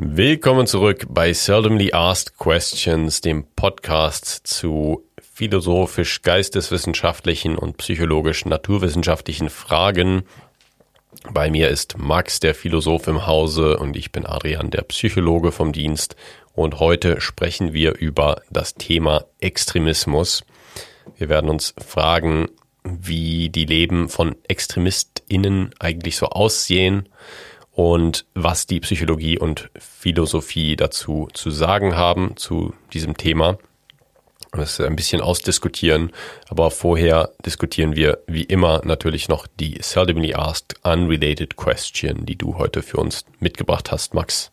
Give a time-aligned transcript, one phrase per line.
[0.00, 10.22] Willkommen zurück bei Seldomly Asked Questions, dem Podcast zu philosophisch, geisteswissenschaftlichen und psychologisch naturwissenschaftlichen Fragen.
[11.32, 15.72] Bei mir ist Max, der Philosoph im Hause, und ich bin Adrian, der Psychologe vom
[15.72, 16.14] Dienst.
[16.54, 20.44] Und heute sprechen wir über das Thema Extremismus.
[21.16, 22.46] Wir werden uns fragen,
[22.84, 27.08] wie die Leben von ExtremistInnen eigentlich so aussehen
[27.78, 33.56] und was die Psychologie und Philosophie dazu zu sagen haben zu diesem Thema.
[34.50, 36.10] Das ein bisschen ausdiskutieren,
[36.48, 42.58] aber vorher diskutieren wir wie immer natürlich noch die seldomly asked unrelated question, die du
[42.58, 44.50] heute für uns mitgebracht hast, Max.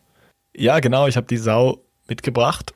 [0.56, 2.74] Ja, genau, ich habe die Sau mitgebracht.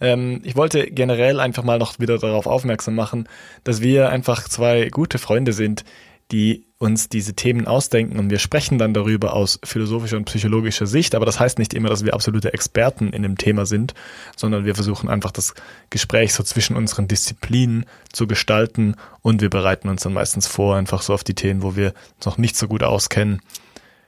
[0.00, 3.28] Ähm, ich wollte generell einfach mal noch wieder darauf aufmerksam machen,
[3.64, 5.84] dass wir einfach zwei gute Freunde sind,
[6.32, 11.14] die uns diese Themen ausdenken und wir sprechen dann darüber aus philosophischer und psychologischer Sicht,
[11.14, 13.92] aber das heißt nicht immer, dass wir absolute Experten in dem Thema sind,
[14.34, 15.54] sondern wir versuchen einfach das
[15.90, 21.02] Gespräch so zwischen unseren Disziplinen zu gestalten und wir bereiten uns dann meistens vor, einfach
[21.02, 23.42] so auf die Themen, wo wir uns noch nicht so gut auskennen.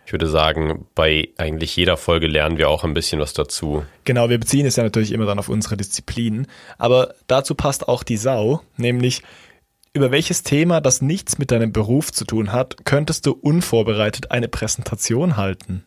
[0.07, 3.85] Ich würde sagen, bei eigentlich jeder Folge lernen wir auch ein bisschen was dazu.
[4.05, 6.47] Genau, wir beziehen es ja natürlich immer dann auf unsere Disziplinen,
[6.79, 9.23] aber dazu passt auch die Sau, nämlich
[9.95, 14.49] über welches Thema, das nichts mit deinem Beruf zu tun hat, könntest du unvorbereitet eine
[14.49, 15.85] Präsentation halten?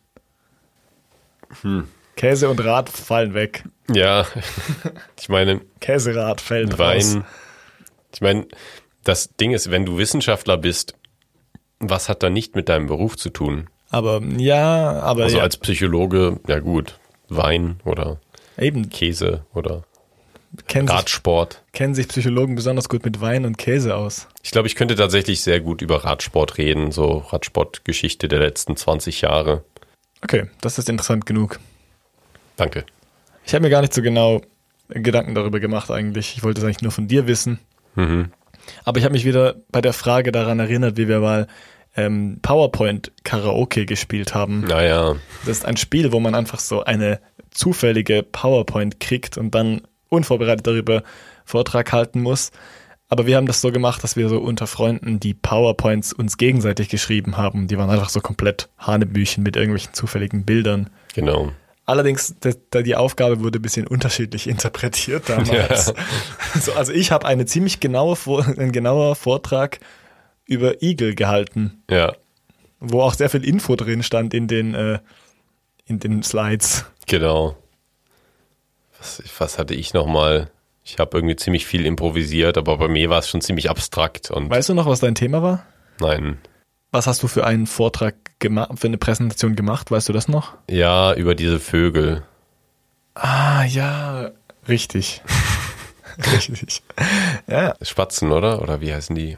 [1.62, 1.88] Hm.
[2.14, 3.64] Käse und Rad fallen weg.
[3.92, 4.26] Ja,
[5.20, 5.60] ich meine.
[5.80, 6.96] Käserad fällt Wein.
[6.96, 7.18] Raus.
[8.12, 8.46] Ich meine,
[9.04, 10.94] das Ding ist, wenn du Wissenschaftler bist,
[11.78, 13.68] was hat da nicht mit deinem Beruf zu tun?
[13.90, 15.24] Aber ja, aber.
[15.24, 15.42] Also ja.
[15.42, 18.18] als Psychologe, ja gut, Wein oder
[18.58, 18.88] Eben.
[18.88, 19.84] Käse oder
[20.68, 21.54] kennen Radsport.
[21.54, 24.28] Sich, kennen sich Psychologen besonders gut mit Wein und Käse aus?
[24.42, 29.20] Ich glaube, ich könnte tatsächlich sehr gut über Radsport reden, so Radsportgeschichte der letzten 20
[29.20, 29.64] Jahre.
[30.22, 31.60] Okay, das ist interessant genug.
[32.56, 32.84] Danke.
[33.44, 34.42] Ich habe mir gar nicht so genau
[34.88, 36.36] Gedanken darüber gemacht eigentlich.
[36.36, 37.58] Ich wollte es eigentlich nur von dir wissen.
[37.94, 38.30] Mhm.
[38.84, 41.46] Aber ich habe mich wieder bei der Frage daran erinnert, wie wir mal
[41.96, 44.60] ähm, PowerPoint Karaoke gespielt haben.
[44.60, 45.16] Naja.
[45.44, 47.20] Das ist ein Spiel, wo man einfach so eine
[47.50, 51.02] zufällige PowerPoint kriegt und dann unvorbereitet darüber
[51.44, 52.50] Vortrag halten muss.
[53.08, 56.88] Aber wir haben das so gemacht, dass wir so unter Freunden die PowerPoints uns gegenseitig
[56.88, 57.68] geschrieben haben.
[57.68, 60.90] Die waren einfach so komplett Hanebüchen mit irgendwelchen zufälligen Bildern.
[61.14, 61.52] Genau.
[61.84, 62.34] Allerdings,
[62.74, 65.86] die Aufgabe wurde ein bisschen unterschiedlich interpretiert damals.
[65.86, 66.60] Ja.
[66.60, 68.16] So, also ich habe eine ziemlich genaue,
[68.58, 69.78] ein genauer Vortrag
[70.44, 71.84] über Igel gehalten.
[71.88, 72.14] Ja.
[72.80, 74.98] Wo auch sehr viel Info drin stand in den, äh,
[75.84, 76.86] in den Slides.
[77.06, 77.56] Genau
[78.98, 80.50] was, was hatte ich nochmal?
[80.84, 84.30] Ich habe irgendwie ziemlich viel improvisiert, aber bei mir war es schon ziemlich abstrakt.
[84.30, 85.66] Und weißt du noch, was dein Thema war?
[86.00, 86.38] Nein.
[86.92, 89.90] Was hast du für einen Vortrag gemacht, für eine Präsentation gemacht?
[89.90, 90.54] Weißt du das noch?
[90.70, 92.22] Ja, über diese Vögel.
[93.14, 94.30] Ah, ja,
[94.68, 95.22] richtig.
[96.32, 96.82] richtig.
[97.48, 97.74] Ja.
[97.82, 98.62] Spatzen, oder?
[98.62, 99.36] Oder wie heißen die?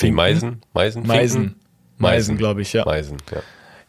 [0.00, 0.62] Die Meisen?
[0.74, 1.06] Meisen?
[1.06, 1.60] Meisen.
[1.98, 2.84] Meisen, glaube ich, ja.
[2.84, 3.40] Meisen, ja.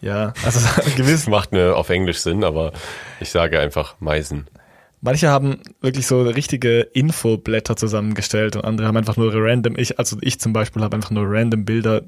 [0.02, 0.60] Ja, also
[0.98, 1.28] gewiss.
[1.28, 2.74] macht mir auf Englisch Sinn, aber
[3.20, 4.48] ich sage einfach Meisen.
[5.06, 10.16] Manche haben wirklich so richtige Infoblätter zusammengestellt und andere haben einfach nur random, ich, also
[10.22, 12.04] ich zum Beispiel habe einfach nur random Bilder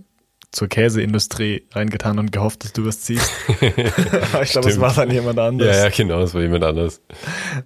[0.54, 3.30] zur Käseindustrie reingetan und gehofft, dass du was siehst.
[3.62, 5.76] ich glaube, es war dann jemand anders.
[5.76, 7.02] Ja, ja, genau, es war jemand anders.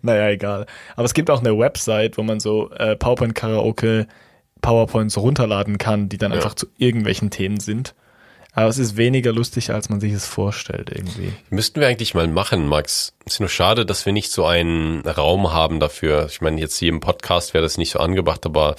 [0.02, 0.66] Naja, egal.
[0.96, 4.08] Aber es gibt auch eine Website, wo man so äh, PowerPoint Karaoke
[4.62, 6.38] PowerPoints runterladen kann, die dann ja.
[6.38, 7.94] einfach zu irgendwelchen Themen sind.
[8.60, 11.32] Aber es ist weniger lustig, als man sich es vorstellt irgendwie.
[11.50, 13.14] Müssten wir eigentlich mal machen, Max.
[13.26, 16.26] Es ist nur schade, dass wir nicht so einen Raum haben dafür.
[16.30, 18.76] Ich meine, jetzt hier im Podcast wäre das nicht so angebracht, aber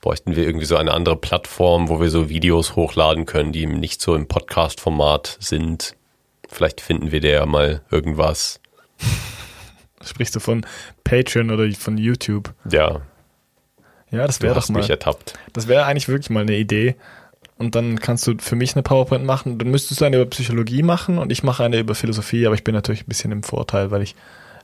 [0.00, 4.00] bräuchten wir irgendwie so eine andere Plattform, wo wir so Videos hochladen können, die nicht
[4.00, 5.94] so im Podcast-Format sind.
[6.48, 8.60] Vielleicht finden wir da ja mal irgendwas.
[10.02, 10.64] Sprichst du von
[11.04, 12.54] Patreon oder von YouTube?
[12.70, 13.02] Ja.
[14.10, 14.78] Ja, das wäre doch mal.
[14.78, 15.34] Mich ertappt.
[15.52, 16.96] Das wäre eigentlich wirklich mal eine Idee
[17.58, 19.58] und dann kannst du für mich eine PowerPoint machen.
[19.58, 22.64] Dann müsstest du eine über Psychologie machen und ich mache eine über Philosophie, aber ich
[22.64, 24.14] bin natürlich ein bisschen im Vorteil, weil ich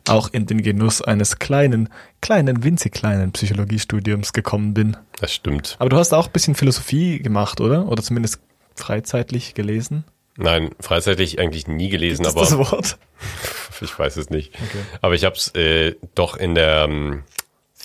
[0.08, 1.88] auch in den Genuss eines kleinen,
[2.20, 4.96] kleinen, winzig kleinen Psychologiestudiums gekommen bin.
[5.18, 5.76] Das stimmt.
[5.78, 7.88] Aber du hast auch ein bisschen Philosophie gemacht, oder?
[7.88, 8.38] Oder zumindest
[8.76, 10.04] freizeitlich gelesen?
[10.36, 12.44] Nein, freizeitlich eigentlich nie gelesen, Gibt aber.
[12.44, 12.98] das Wort?
[13.80, 14.54] ich weiß es nicht.
[14.54, 14.84] Okay.
[15.00, 17.22] Aber ich habe es äh, doch in der ähm,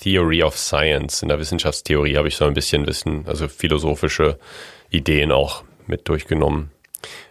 [0.01, 4.39] Theory of Science, in der Wissenschaftstheorie habe ich so ein bisschen Wissen, also philosophische
[4.89, 6.71] Ideen auch mit durchgenommen.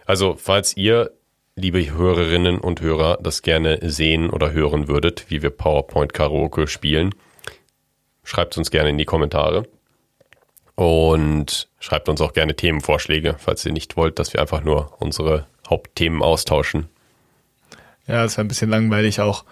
[0.05, 1.11] Also, falls ihr,
[1.55, 7.13] liebe Hörerinnen und Hörer, das gerne sehen oder hören würdet, wie wir PowerPoint Karaoke spielen,
[8.23, 9.67] schreibt uns gerne in die Kommentare.
[10.75, 15.45] Und schreibt uns auch gerne Themenvorschläge, falls ihr nicht wollt, dass wir einfach nur unsere
[15.69, 16.87] Hauptthemen austauschen.
[18.07, 19.43] Ja, das wäre ein bisschen langweilig auch.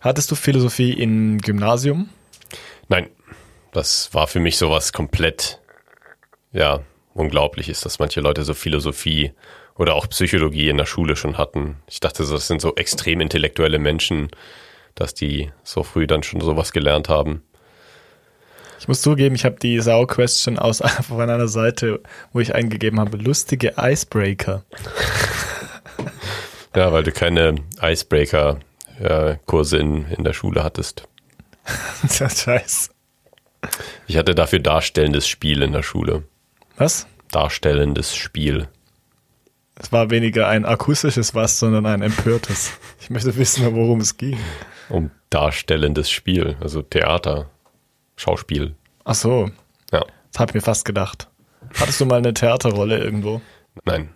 [0.00, 2.08] Hattest du Philosophie im Gymnasium?
[2.88, 3.08] Nein,
[3.70, 5.60] das war für mich sowas komplett,
[6.52, 6.80] ja,
[7.14, 9.32] unglaublich ist, dass manche Leute so Philosophie
[9.76, 11.76] oder auch Psychologie in der Schule schon hatten.
[11.88, 14.28] Ich dachte, das sind so extrem intellektuelle Menschen,
[14.94, 17.42] dass die so früh dann schon sowas gelernt haben.
[18.78, 22.00] Ich muss zugeben, ich habe die Sau-Question aus von einer Seite,
[22.32, 24.64] wo ich eingegeben habe, lustige Icebreaker.
[26.74, 31.04] ja, weil du keine Icebreaker-Kurse in, in der Schule hattest.
[32.18, 32.90] ja, scheiß.
[34.08, 36.24] Ich hatte dafür darstellendes Spiel in der Schule.
[36.76, 37.06] Was?
[37.30, 38.68] Darstellendes Spiel.
[39.76, 42.72] Es war weniger ein akustisches Was, sondern ein empörtes.
[43.00, 44.38] Ich möchte wissen, worum es ging.
[44.88, 47.50] Um darstellendes Spiel, also Theater,
[48.16, 48.74] Schauspiel.
[49.04, 49.50] Ach so.
[49.90, 50.04] Ja.
[50.30, 51.28] Das habe ich mir fast gedacht.
[51.78, 53.40] Hattest du mal eine Theaterrolle irgendwo?
[53.84, 54.10] Nein.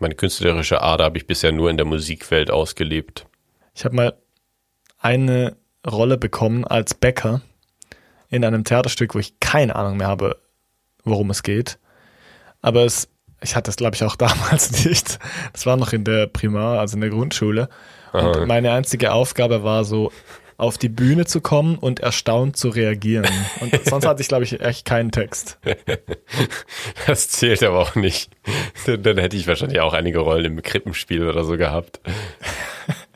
[0.00, 3.26] Meine künstlerische Ader habe ich bisher nur in der Musikwelt ausgelebt.
[3.74, 4.14] Ich habe mal
[4.98, 7.42] eine Rolle bekommen als Bäcker
[8.28, 10.41] in einem Theaterstück, wo ich keine Ahnung mehr habe,
[11.04, 11.78] worum es geht.
[12.60, 13.08] Aber es,
[13.42, 15.18] ich hatte es, glaube ich, auch damals nicht.
[15.52, 17.68] Das war noch in der Primar, also in der Grundschule.
[18.12, 18.46] Und Aha.
[18.46, 20.12] meine einzige Aufgabe war so,
[20.62, 23.26] auf die Bühne zu kommen und erstaunt zu reagieren.
[23.60, 25.58] Und sonst hatte ich, glaube ich, echt keinen Text.
[27.06, 28.30] Das zählt aber auch nicht.
[28.86, 32.00] Dann dann hätte ich wahrscheinlich auch einige Rollen im Krippenspiel oder so gehabt.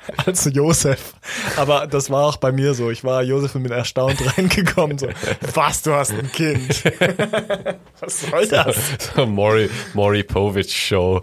[0.26, 1.14] als Josef.
[1.56, 2.90] Aber das war auch bei mir so.
[2.90, 4.98] Ich war Josef und bin erstaunt reingekommen.
[4.98, 5.08] So,
[5.54, 6.84] was, du hast ein Kind.
[8.00, 8.76] was soll das?
[9.14, 11.22] So Maury, Maury Povich Show.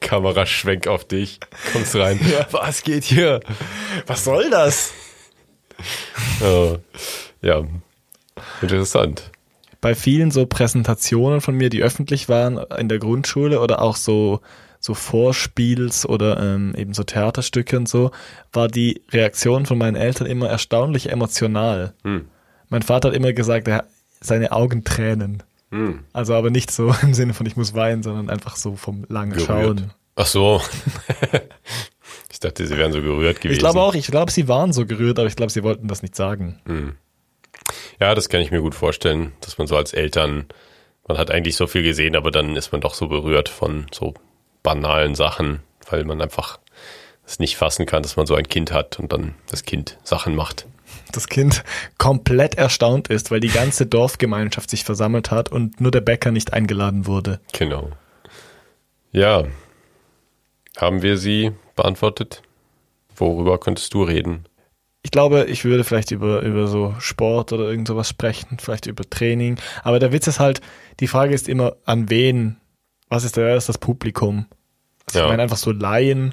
[0.00, 1.40] Kameraschwenk auf dich.
[1.72, 2.18] Kommst rein.
[2.30, 2.46] Ja.
[2.50, 3.40] Was geht hier?
[4.06, 4.92] Was soll das?
[6.42, 6.78] Oh,
[7.40, 7.62] ja.
[8.62, 9.30] Interessant.
[9.80, 14.40] Bei vielen so Präsentationen von mir, die öffentlich waren in der Grundschule oder auch so
[14.80, 18.10] so Vorspiels oder ähm, eben so Theaterstücke und so,
[18.52, 21.92] war die Reaktion von meinen Eltern immer erstaunlich emotional.
[22.02, 22.26] Hm.
[22.70, 23.84] Mein Vater hat immer gesagt, er,
[24.20, 25.42] seine Augen tränen.
[25.70, 26.00] Hm.
[26.12, 29.32] Also aber nicht so im Sinne von ich muss weinen, sondern einfach so vom langen
[29.32, 29.46] Gerührt.
[29.46, 29.90] Schauen.
[30.16, 30.62] Ach so.
[32.30, 33.56] ich dachte, sie wären so gerührt gewesen.
[33.56, 36.02] Ich glaube auch, ich glaube, sie waren so gerührt, aber ich glaube, sie wollten das
[36.02, 36.58] nicht sagen.
[38.00, 40.46] Ja, das kann ich mir gut vorstellen, dass man so als Eltern,
[41.06, 44.14] man hat eigentlich so viel gesehen, aber dann ist man doch so berührt von so
[44.62, 46.58] banalen Sachen, weil man einfach
[47.26, 50.34] es nicht fassen kann, dass man so ein Kind hat und dann das Kind Sachen
[50.34, 50.66] macht.
[51.12, 51.64] Das Kind
[51.98, 56.52] komplett erstaunt ist, weil die ganze Dorfgemeinschaft sich versammelt hat und nur der Bäcker nicht
[56.52, 57.40] eingeladen wurde.
[57.52, 57.90] Genau.
[59.12, 59.44] Ja.
[60.76, 62.42] Haben wir sie beantwortet?
[63.16, 64.46] Worüber könntest du reden?
[65.02, 69.08] Ich glaube, ich würde vielleicht über, über so Sport oder irgend sowas sprechen, vielleicht über
[69.08, 69.58] Training.
[69.82, 70.60] Aber der Witz ist halt,
[71.00, 72.59] die Frage ist immer, an wen?
[73.10, 74.46] Was ist, der, ist das Publikum?
[75.06, 75.24] Also Ja.
[75.26, 76.32] Ich meine, einfach so Laien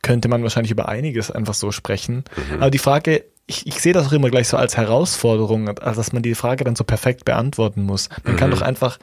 [0.00, 2.24] könnte man wahrscheinlich über einiges einfach so sprechen.
[2.60, 6.12] Aber die Frage, ich, ich sehe das auch immer gleich so als Herausforderung, also dass
[6.12, 8.08] man die Frage dann so perfekt beantworten muss.
[8.24, 8.98] Man kann doch einfach,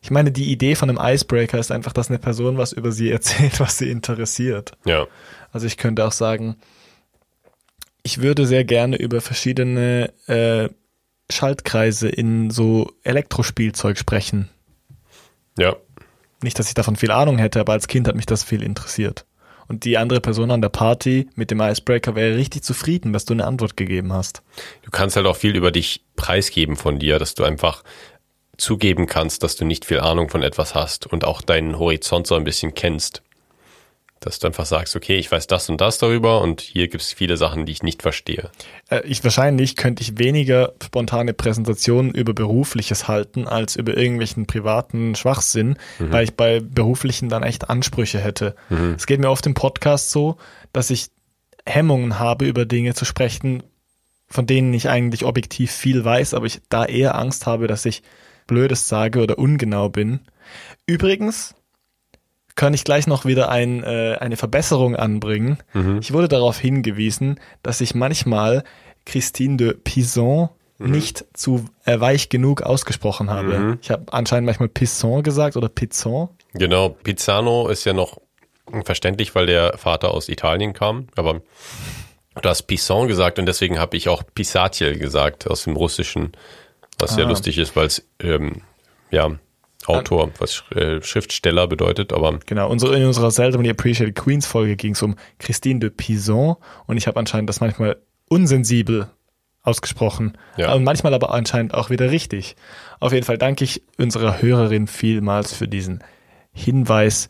[0.00, 3.10] ich meine, die Idee von einem Icebreaker ist einfach, dass eine Person was über sie
[3.12, 4.72] erzählt, was sie interessiert.
[4.84, 5.06] Ja.
[5.52, 6.56] Also ich könnte auch sagen,
[8.02, 10.68] ich würde sehr gerne über verschiedene äh,
[11.30, 14.48] Schaltkreise in so Elektrospielzeug sprechen.
[15.58, 15.76] Ja.
[16.42, 19.26] Nicht, dass ich davon viel Ahnung hätte, aber als Kind hat mich das viel interessiert.
[19.68, 23.34] Und die andere Person an der Party mit dem Icebreaker wäre richtig zufrieden, dass du
[23.34, 24.42] eine Antwort gegeben hast.
[24.82, 27.84] Du kannst halt auch viel über dich preisgeben von dir, dass du einfach
[28.56, 32.34] zugeben kannst, dass du nicht viel Ahnung von etwas hast und auch deinen Horizont so
[32.34, 33.22] ein bisschen kennst.
[34.20, 37.12] Dass du einfach sagst, okay, ich weiß das und das darüber und hier gibt es
[37.12, 38.50] viele Sachen, die ich nicht verstehe.
[38.90, 45.14] Äh, ich wahrscheinlich könnte ich weniger spontane Präsentationen über berufliches halten als über irgendwelchen privaten
[45.14, 48.54] Schwachsinn, weil ich bei beruflichen dann echt Ansprüche hätte.
[48.96, 50.36] Es geht mir oft im Podcast so,
[50.72, 51.08] dass ich
[51.66, 53.62] Hemmungen habe, über Dinge zu sprechen,
[54.28, 58.02] von denen ich eigentlich objektiv viel weiß, aber ich da eher Angst habe, dass ich
[58.46, 60.20] Blödes sage oder ungenau bin.
[60.86, 61.54] Übrigens
[62.56, 65.58] kann ich gleich noch wieder ein, äh, eine Verbesserung anbringen.
[66.00, 68.64] Ich wurde darauf hingewiesen, dass ich manchmal
[69.06, 73.78] Christine de Pison nicht zu äh, weich genug ausgesprochen habe.
[73.82, 76.30] Ich habe anscheinend manchmal Pisson gesagt oder Pizzon.
[76.54, 78.18] Genau, Pizzano ist ja noch
[78.84, 81.42] verständlich, weil der Vater aus Italien kam, aber
[82.40, 86.32] du hast Pisson gesagt und deswegen habe ich auch Pisatiel gesagt aus dem Russischen,
[86.98, 87.28] was sehr Ah.
[87.28, 88.62] lustig ist, weil es ähm,
[89.10, 89.32] ja
[89.86, 94.92] Autor, was äh, Schriftsteller bedeutet, aber Genau, unsere, in unserer Seldomly Appreciated Queens Folge ging
[94.92, 96.56] es um Christine de Pison
[96.86, 97.96] und ich habe anscheinend das manchmal
[98.28, 99.08] unsensibel
[99.62, 100.72] ausgesprochen Ja.
[100.74, 102.56] und manchmal aber anscheinend auch wieder richtig.
[102.98, 106.02] Auf jeden Fall danke ich unserer Hörerin vielmals für diesen
[106.52, 107.28] Hinweis.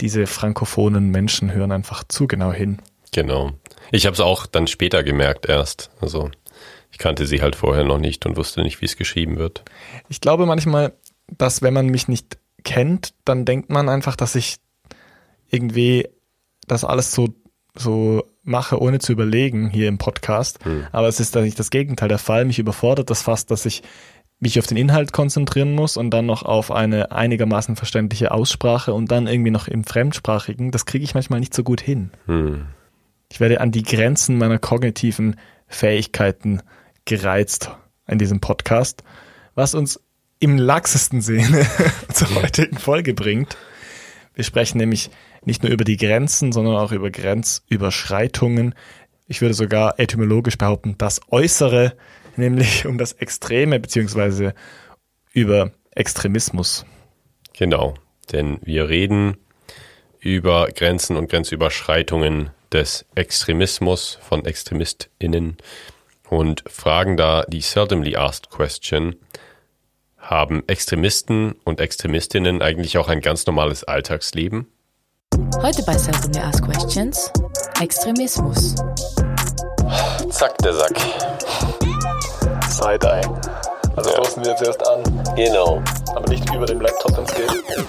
[0.00, 2.80] diese frankophonen Menschen hören einfach zu genau hin.
[3.12, 3.52] Genau.
[3.92, 5.90] Ich habe es auch dann später gemerkt erst.
[6.00, 6.30] Also
[6.90, 9.62] ich kannte sie halt vorher noch nicht und wusste nicht, wie es geschrieben wird.
[10.08, 10.92] Ich glaube manchmal,
[11.38, 14.56] dass wenn man mich nicht kennt, dann denkt man einfach, dass ich
[15.50, 16.08] irgendwie
[16.66, 17.28] das alles so,
[17.74, 20.64] so mache, ohne zu überlegen hier im Podcast.
[20.64, 20.86] Hm.
[20.92, 22.44] Aber es ist eigentlich das Gegenteil der Fall.
[22.44, 23.82] Mich überfordert das fast, dass ich
[24.40, 29.12] mich auf den Inhalt konzentrieren muss und dann noch auf eine einigermaßen verständliche Aussprache und
[29.12, 30.72] dann irgendwie noch im Fremdsprachigen.
[30.72, 32.10] Das kriege ich manchmal nicht so gut hin.
[32.26, 32.66] Hm.
[33.30, 35.36] Ich werde an die Grenzen meiner kognitiven
[35.68, 36.60] Fähigkeiten
[37.04, 37.70] gereizt
[38.08, 39.04] in diesem Podcast,
[39.54, 40.00] was uns
[40.42, 41.64] im laxesten Sinne
[42.12, 43.56] zur heutigen Folge bringt.
[44.34, 45.10] Wir sprechen nämlich
[45.44, 48.74] nicht nur über die Grenzen, sondern auch über Grenzüberschreitungen.
[49.28, 51.94] Ich würde sogar etymologisch behaupten, das Äußere,
[52.36, 54.54] nämlich um das Extreme beziehungsweise
[55.32, 56.86] über Extremismus.
[57.56, 57.94] Genau,
[58.32, 59.36] denn wir reden
[60.18, 65.56] über Grenzen und Grenzüberschreitungen des Extremismus von ExtremistInnen
[66.28, 69.16] und fragen da die seldomly asked question,
[70.32, 74.66] haben Extremisten und Extremistinnen eigentlich auch ein ganz normales Alltagsleben?
[75.60, 77.30] Heute bei Seldomly Asked Questions
[77.80, 78.74] Extremismus.
[80.30, 80.98] Zack, der Sack.
[82.70, 83.20] Side-Eye.
[83.94, 84.16] Also ja.
[84.16, 85.02] stoßen wir jetzt erst an.
[85.36, 85.82] Genau.
[86.16, 87.86] Aber nicht über dem Laptop, wenn es geht.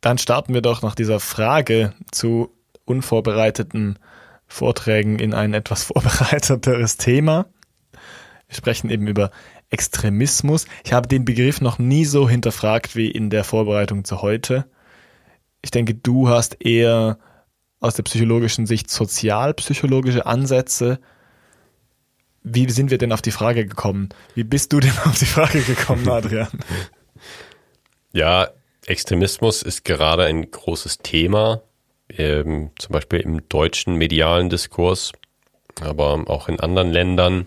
[0.00, 2.50] Dann starten wir doch nach dieser Frage zu
[2.86, 3.98] unvorbereiteten
[4.46, 7.44] Vorträgen in ein etwas vorbereiteteres Thema.
[8.46, 9.30] Wir sprechen eben über
[9.70, 10.66] Extremismus.
[10.84, 14.66] Ich habe den Begriff noch nie so hinterfragt wie in der Vorbereitung zu heute.
[15.62, 17.18] Ich denke, du hast eher
[17.80, 21.00] aus der psychologischen Sicht sozialpsychologische Ansätze.
[22.42, 24.08] Wie sind wir denn auf die Frage gekommen?
[24.34, 26.48] Wie bist du denn auf die Frage gekommen, Adrian?
[28.12, 28.48] ja,
[28.86, 31.60] Extremismus ist gerade ein großes Thema,
[32.08, 35.12] ähm, zum Beispiel im deutschen medialen Diskurs,
[35.80, 37.46] aber auch in anderen Ländern.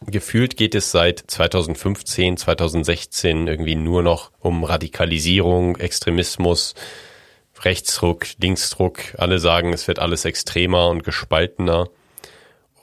[0.00, 6.74] Gefühlt geht es seit 2015, 2016 irgendwie nur noch um Radikalisierung, Extremismus,
[7.62, 9.00] Rechtsruck, Linksdruck.
[9.16, 11.88] Alle sagen, es wird alles extremer und gespaltener.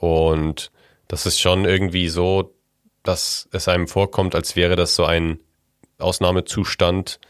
[0.00, 0.72] Und
[1.06, 2.54] das ist schon irgendwie so,
[3.02, 5.38] dass es einem vorkommt, als wäre das so ein
[5.98, 7.20] Ausnahmezustand,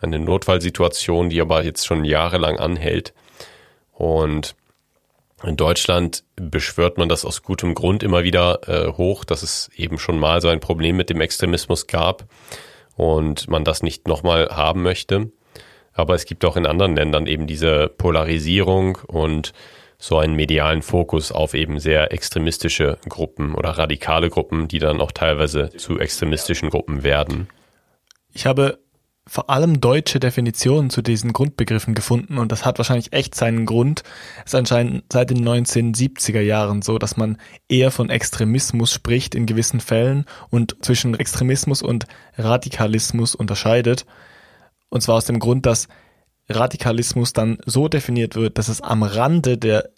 [0.00, 3.14] eine Notfallsituation, die aber jetzt schon jahrelang anhält.
[3.92, 4.54] Und
[5.44, 9.98] in Deutschland beschwört man das aus gutem Grund immer wieder äh, hoch, dass es eben
[9.98, 12.24] schon mal so ein Problem mit dem Extremismus gab
[12.96, 15.30] und man das nicht nochmal haben möchte.
[15.92, 19.52] Aber es gibt auch in anderen Ländern eben diese Polarisierung und
[19.98, 25.10] so einen medialen Fokus auf eben sehr extremistische Gruppen oder radikale Gruppen, die dann auch
[25.10, 27.48] teilweise zu extremistischen Gruppen werden.
[28.32, 28.78] Ich habe
[29.28, 34.02] vor allem deutsche Definitionen zu diesen Grundbegriffen gefunden und das hat wahrscheinlich echt seinen Grund.
[34.38, 37.36] Es ist anscheinend seit den 1970er Jahren so, dass man
[37.68, 42.06] eher von Extremismus spricht in gewissen Fällen und zwischen Extremismus und
[42.38, 44.06] Radikalismus unterscheidet.
[44.88, 45.88] Und zwar aus dem Grund, dass
[46.48, 49.90] Radikalismus dann so definiert wird, dass es am Rande der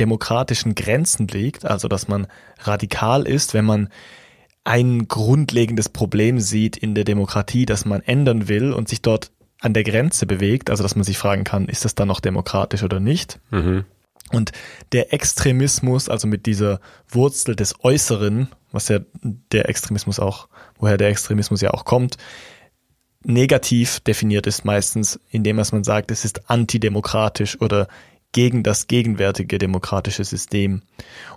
[0.00, 2.26] demokratischen Grenzen liegt, also dass man
[2.60, 3.88] radikal ist, wenn man
[4.68, 9.72] ein grundlegendes Problem sieht in der Demokratie, das man ändern will und sich dort an
[9.72, 13.00] der Grenze bewegt, also dass man sich fragen kann, ist das dann noch demokratisch oder
[13.00, 13.40] nicht?
[13.50, 13.86] Mhm.
[14.30, 14.52] Und
[14.92, 20.48] der Extremismus, also mit dieser Wurzel des Äußeren, was ja der Extremismus auch,
[20.78, 22.18] woher der Extremismus ja auch kommt,
[23.24, 27.88] negativ definiert ist meistens, indem man sagt, es ist antidemokratisch oder
[28.32, 30.82] gegen das gegenwärtige demokratische System.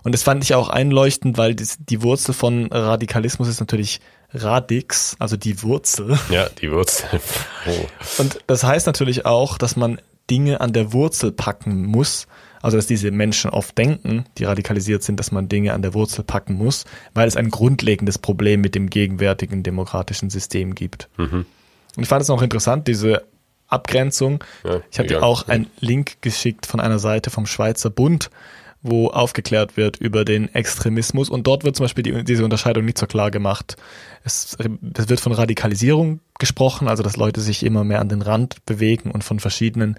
[0.02, 4.00] Und das fand ich auch einleuchtend, weil die, die Wurzel von Radikalismus ist natürlich
[4.34, 6.18] Radix, also die Wurzel.
[6.30, 7.20] Ja, die Wurzel.
[7.66, 7.86] Oh.
[8.18, 12.26] Und das heißt natürlich auch, dass man Dinge an der Wurzel packen muss.
[12.60, 16.22] Also dass diese Menschen oft denken, die radikalisiert sind, dass man Dinge an der Wurzel
[16.22, 21.08] packen muss, weil es ein grundlegendes Problem mit dem gegenwärtigen demokratischen System gibt.
[21.16, 21.44] Mhm.
[21.96, 23.24] Und ich fand es auch interessant, diese
[23.72, 24.44] Abgrenzung.
[24.64, 28.30] Ja, ich habe dir auch einen Link geschickt von einer Seite vom Schweizer Bund,
[28.82, 31.30] wo aufgeklärt wird über den Extremismus.
[31.30, 33.76] Und dort wird zum Beispiel die, diese Unterscheidung nicht so klar gemacht.
[34.24, 38.64] Es, es wird von Radikalisierung gesprochen, also dass Leute sich immer mehr an den Rand
[38.66, 39.96] bewegen und von verschiedenen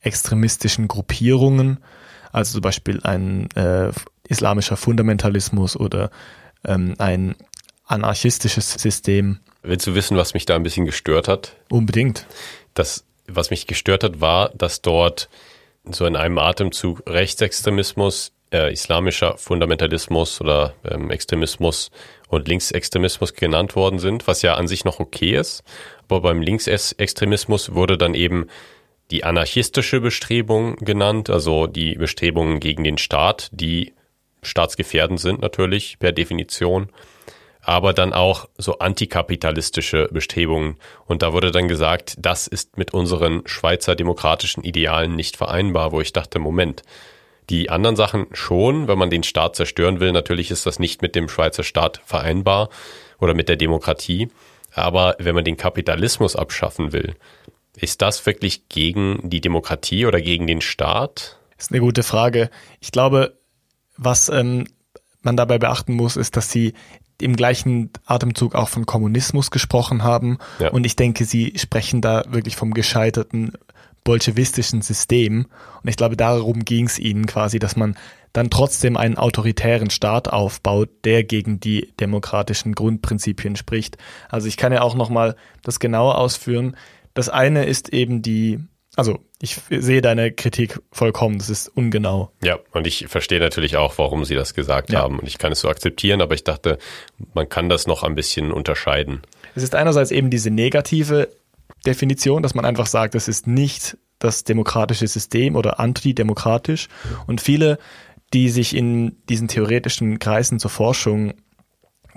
[0.00, 1.78] extremistischen Gruppierungen,
[2.32, 3.92] also zum Beispiel ein äh,
[4.28, 6.10] islamischer Fundamentalismus oder
[6.64, 7.34] ähm, ein
[7.86, 9.38] anarchistisches System.
[9.62, 11.56] Willst du wissen, was mich da ein bisschen gestört hat?
[11.70, 12.26] Unbedingt.
[12.76, 15.28] Das was mich gestört hat, war, dass dort
[15.84, 21.90] so in einem Atemzug Rechtsextremismus, äh, islamischer Fundamentalismus oder ähm, Extremismus
[22.28, 25.62] und Linksextremismus genannt worden sind, was ja an sich noch okay ist.
[26.04, 28.46] Aber beim Linksextremismus wurde dann eben
[29.10, 33.94] die anarchistische Bestrebung genannt, also die Bestrebungen gegen den Staat, die
[34.42, 36.90] staatsgefährdend sind natürlich per Definition,
[37.66, 40.76] aber dann auch so antikapitalistische Bestrebungen.
[41.06, 46.00] Und da wurde dann gesagt, das ist mit unseren Schweizer demokratischen Idealen nicht vereinbar, wo
[46.00, 46.84] ich dachte, Moment,
[47.50, 51.16] die anderen Sachen schon, wenn man den Staat zerstören will, natürlich ist das nicht mit
[51.16, 52.68] dem Schweizer Staat vereinbar
[53.18, 54.28] oder mit der Demokratie.
[54.72, 57.16] Aber wenn man den Kapitalismus abschaffen will,
[57.74, 61.40] ist das wirklich gegen die Demokratie oder gegen den Staat?
[61.58, 62.48] Ist eine gute Frage.
[62.78, 63.36] Ich glaube,
[63.96, 64.68] was ähm,
[65.22, 66.72] man dabei beachten muss, ist, dass sie
[67.20, 70.38] im gleichen Atemzug auch von Kommunismus gesprochen haben.
[70.58, 70.70] Ja.
[70.70, 73.52] Und ich denke, sie sprechen da wirklich vom gescheiterten
[74.04, 75.46] bolschewistischen System.
[75.82, 77.96] Und ich glaube, darum ging es ihnen quasi, dass man
[78.32, 83.96] dann trotzdem einen autoritären Staat aufbaut, der gegen die demokratischen Grundprinzipien spricht.
[84.28, 86.76] Also ich kann ja auch nochmal das genauer ausführen.
[87.14, 88.60] Das eine ist eben die
[88.96, 92.32] also ich sehe deine Kritik vollkommen, das ist ungenau.
[92.42, 95.00] Ja, und ich verstehe natürlich auch, warum sie das gesagt ja.
[95.00, 95.18] haben.
[95.18, 96.78] Und ich kann es so akzeptieren, aber ich dachte,
[97.34, 99.20] man kann das noch ein bisschen unterscheiden.
[99.54, 101.28] Es ist einerseits eben diese negative
[101.84, 106.88] Definition, dass man einfach sagt, es ist nicht das demokratische System oder antidemokratisch.
[107.26, 107.78] Und viele,
[108.32, 111.34] die sich in diesen theoretischen Kreisen zur Forschung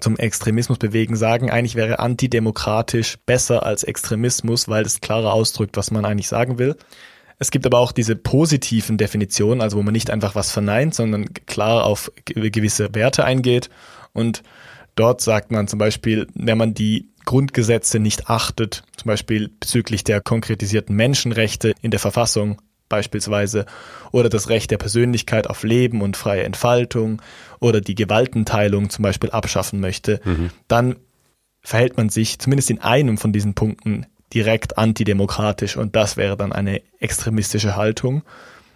[0.01, 5.91] zum Extremismus bewegen, sagen, eigentlich wäre antidemokratisch besser als Extremismus, weil es klarer ausdrückt, was
[5.91, 6.75] man eigentlich sagen will.
[7.39, 11.34] Es gibt aber auch diese positiven Definitionen, also wo man nicht einfach was verneint, sondern
[11.46, 13.70] klar auf gewisse Werte eingeht.
[14.12, 14.44] Und
[14.96, 20.20] dort sagt man zum Beispiel, wenn man die Grundgesetze nicht achtet, zum Beispiel bezüglich der
[20.20, 23.65] konkretisierten Menschenrechte in der Verfassung, beispielsweise
[24.12, 27.22] oder das Recht der Persönlichkeit auf Leben und freie Entfaltung
[27.60, 30.50] oder die Gewaltenteilung zum Beispiel abschaffen möchte, mhm.
[30.67, 30.96] dann
[31.62, 36.51] verhält man sich zumindest in einem von diesen Punkten direkt antidemokratisch und das wäre dann
[36.51, 38.24] eine extremistische Haltung.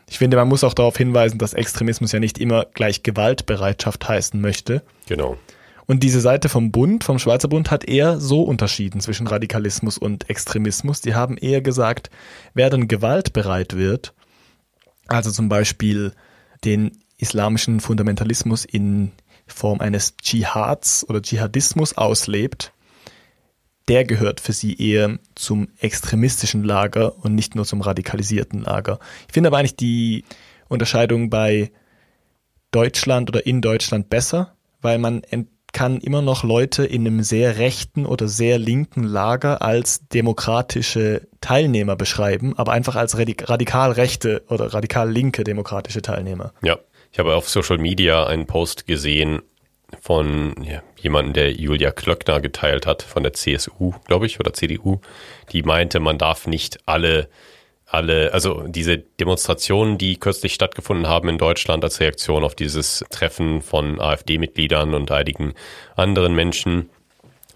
[0.10, 4.40] Ich finde, man muss auch darauf hinweisen, dass Extremismus ja nicht immer gleich Gewaltbereitschaft heißen
[4.40, 4.84] möchte.
[5.08, 5.38] Genau.
[5.86, 10.30] Und diese Seite vom Bund, vom Schweizer Bund, hat eher so unterschieden zwischen Radikalismus und
[10.30, 11.02] Extremismus.
[11.02, 12.10] Die haben eher gesagt,
[12.54, 14.14] wer dann gewaltbereit wird,
[15.08, 16.14] also zum Beispiel
[16.64, 19.12] den islamischen Fundamentalismus in
[19.46, 22.72] Form eines Dschihads oder Dschihadismus auslebt,
[23.90, 29.00] der gehört für sie eher zum extremistischen Lager und nicht nur zum radikalisierten Lager.
[29.28, 30.24] Ich finde aber eigentlich die
[30.70, 31.72] Unterscheidung bei
[32.72, 35.22] Deutschland oder in Deutschland besser, weil man
[35.74, 41.96] kann immer noch Leute in einem sehr rechten oder sehr linken Lager als demokratische Teilnehmer
[41.96, 46.54] beschreiben, aber einfach als radikal rechte oder radikal linke demokratische Teilnehmer.
[46.62, 46.78] Ja,
[47.12, 49.42] ich habe auf Social Media einen Post gesehen
[50.02, 50.56] von
[51.00, 55.02] jemandem, der Julia Klöckner geteilt hat, von der CSU, glaube ich, oder CDU,
[55.52, 57.30] die meinte, man darf nicht alle
[57.94, 63.62] alle, also diese Demonstrationen, die kürzlich stattgefunden haben in Deutschland als Reaktion auf dieses Treffen
[63.62, 65.54] von AfD-Mitgliedern und einigen
[65.96, 66.90] anderen Menschen,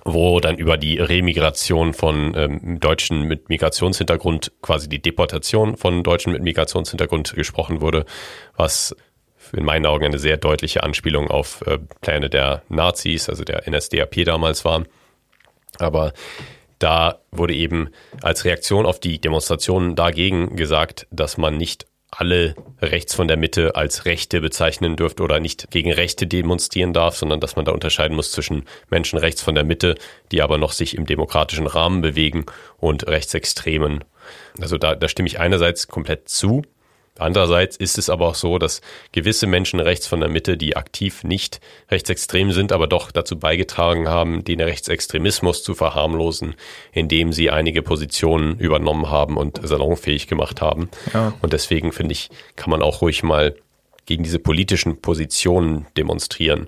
[0.05, 6.33] wo dann über die Remigration von ähm, Deutschen mit Migrationshintergrund, quasi die Deportation von Deutschen
[6.33, 8.05] mit Migrationshintergrund gesprochen wurde,
[8.55, 8.95] was
[9.53, 14.23] in meinen Augen eine sehr deutliche Anspielung auf äh, Pläne der Nazis, also der NSDAP
[14.23, 14.83] damals war.
[15.79, 16.13] Aber
[16.79, 17.89] da wurde eben
[18.21, 23.75] als Reaktion auf die Demonstrationen dagegen gesagt, dass man nicht alle rechts von der Mitte
[23.75, 28.15] als Rechte bezeichnen dürfte oder nicht gegen Rechte demonstrieren darf, sondern dass man da unterscheiden
[28.15, 29.95] muss zwischen Menschen rechts von der Mitte,
[30.31, 32.45] die aber noch sich im demokratischen Rahmen bewegen
[32.77, 34.03] und Rechtsextremen.
[34.59, 36.63] Also da, da stimme ich einerseits komplett zu,
[37.19, 41.23] Andererseits ist es aber auch so, dass gewisse Menschen rechts von der Mitte, die aktiv
[41.23, 46.55] nicht rechtsextrem sind, aber doch dazu beigetragen haben, den Rechtsextremismus zu verharmlosen,
[46.91, 50.89] indem sie einige Positionen übernommen haben und salonfähig gemacht haben.
[51.13, 51.33] Ja.
[51.41, 53.55] Und deswegen finde ich, kann man auch ruhig mal
[54.05, 56.67] gegen diese politischen Positionen demonstrieren,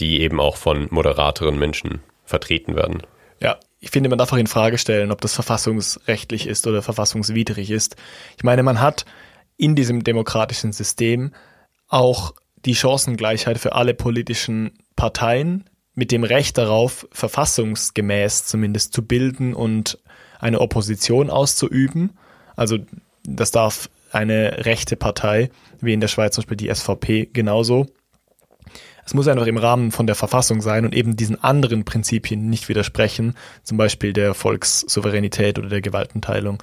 [0.00, 3.02] die eben auch von moderateren Menschen vertreten werden.
[3.40, 7.70] Ja, ich finde, man darf auch in Frage stellen, ob das verfassungsrechtlich ist oder verfassungswidrig
[7.70, 7.96] ist.
[8.36, 9.06] Ich meine, man hat
[9.60, 11.32] in diesem demokratischen System
[11.88, 19.54] auch die Chancengleichheit für alle politischen Parteien mit dem Recht darauf, verfassungsgemäß zumindest zu bilden
[19.54, 19.98] und
[20.38, 22.12] eine Opposition auszuüben.
[22.56, 22.78] Also
[23.24, 27.86] das darf eine rechte Partei, wie in der Schweiz zum Beispiel die SVP, genauso.
[29.04, 32.68] Es muss einfach im Rahmen von der Verfassung sein und eben diesen anderen Prinzipien nicht
[32.68, 36.62] widersprechen, zum Beispiel der Volkssouveränität oder der Gewaltenteilung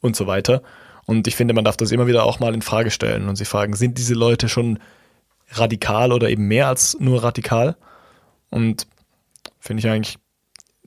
[0.00, 0.62] und so weiter.
[1.06, 3.48] Und ich finde, man darf das immer wieder auch mal in Frage stellen und sich
[3.48, 4.78] fragen, sind diese Leute schon
[5.50, 7.76] radikal oder eben mehr als nur radikal?
[8.50, 8.86] Und
[9.58, 10.18] finde ich eigentlich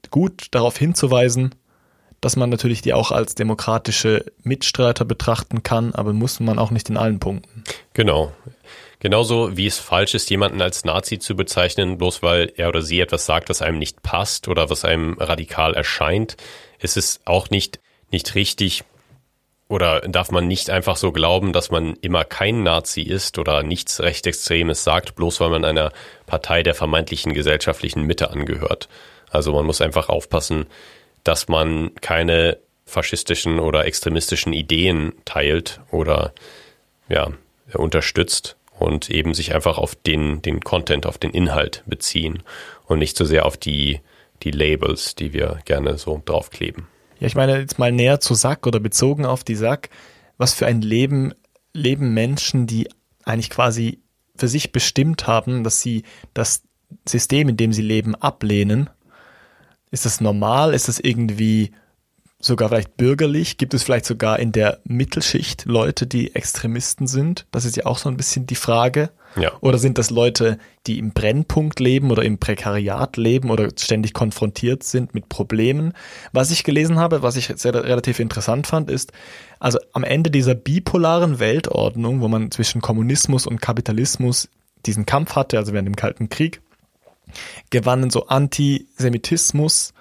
[0.09, 1.55] gut, darauf hinzuweisen,
[2.21, 6.89] dass man natürlich die auch als demokratische Mitstreiter betrachten kann, aber muss man auch nicht
[6.89, 7.63] in allen Punkten.
[7.93, 8.31] Genau.
[8.99, 12.99] Genauso wie es falsch ist, jemanden als Nazi zu bezeichnen, bloß weil er oder sie
[12.99, 16.35] etwas sagt, was einem nicht passt oder was einem radikal erscheint,
[16.79, 18.83] ist es auch nicht, nicht richtig
[19.67, 23.99] oder darf man nicht einfach so glauben, dass man immer kein Nazi ist oder nichts
[23.99, 25.91] Rechtsextremes sagt, bloß weil man einer
[26.25, 28.87] Partei der vermeintlichen gesellschaftlichen Mitte angehört.
[29.29, 30.67] Also man muss einfach aufpassen,
[31.23, 36.33] dass man keine faschistischen oder extremistischen Ideen teilt oder
[37.09, 37.31] ja,
[37.73, 42.43] unterstützt und eben sich einfach auf den, den Content, auf den Inhalt beziehen
[42.85, 43.99] und nicht so sehr auf die,
[44.43, 46.87] die Labels, die wir gerne so draufkleben.
[47.19, 49.89] Ja, ich meine jetzt mal näher zu Sack oder bezogen auf die Sack.
[50.37, 51.33] Was für ein Leben
[51.73, 52.89] leben Menschen, die
[53.23, 54.01] eigentlich quasi
[54.35, 56.03] für sich bestimmt haben, dass sie
[56.33, 56.63] das
[57.07, 58.89] System, in dem sie leben, ablehnen?
[59.89, 60.73] Ist das normal?
[60.73, 61.71] Ist das irgendwie
[62.39, 63.57] sogar vielleicht bürgerlich?
[63.57, 67.47] Gibt es vielleicht sogar in der Mittelschicht Leute, die Extremisten sind?
[67.51, 69.09] Das ist ja auch so ein bisschen die Frage.
[69.35, 69.51] Ja.
[69.61, 74.83] Oder sind das Leute, die im Brennpunkt leben oder im Prekariat leben oder ständig konfrontiert
[74.83, 75.93] sind mit Problemen?
[76.31, 79.11] Was ich gelesen habe, was ich sehr, relativ interessant fand, ist,
[79.59, 84.49] also am Ende dieser bipolaren Weltordnung, wo man zwischen Kommunismus und Kapitalismus
[84.85, 86.61] diesen Kampf hatte, also während dem Kalten Krieg,
[87.69, 89.93] gewannen so Antisemitismus,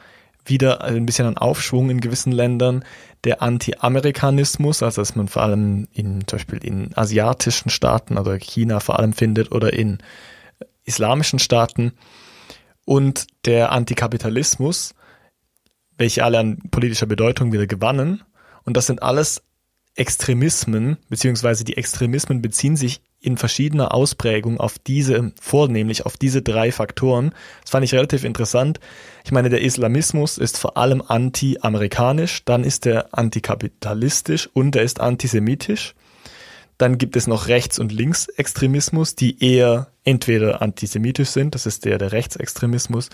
[0.44, 2.84] wieder ein bisschen an Aufschwung in gewissen Ländern,
[3.26, 8.78] der Anti-Amerikanismus, also dass man vor allem in zum Beispiel in asiatischen Staaten oder China
[8.78, 9.98] vor allem findet oder in
[10.84, 11.92] islamischen Staaten
[12.84, 14.94] und der Antikapitalismus,
[15.98, 18.22] welche alle an politischer Bedeutung wieder gewannen.
[18.64, 19.42] Und das sind alles
[19.96, 26.70] Extremismen, beziehungsweise die Extremismen beziehen sich in verschiedener Ausprägung auf diese, vornehmlich auf diese drei
[26.70, 27.32] Faktoren.
[27.62, 28.78] Das fand ich relativ interessant.
[29.24, 35.00] Ich meine, der Islamismus ist vor allem anti-amerikanisch, dann ist er antikapitalistisch und er ist
[35.00, 35.94] antisemitisch.
[36.78, 41.98] Dann gibt es noch Rechts- und Linksextremismus, die eher entweder antisemitisch sind, das ist der
[41.98, 43.08] der Rechtsextremismus,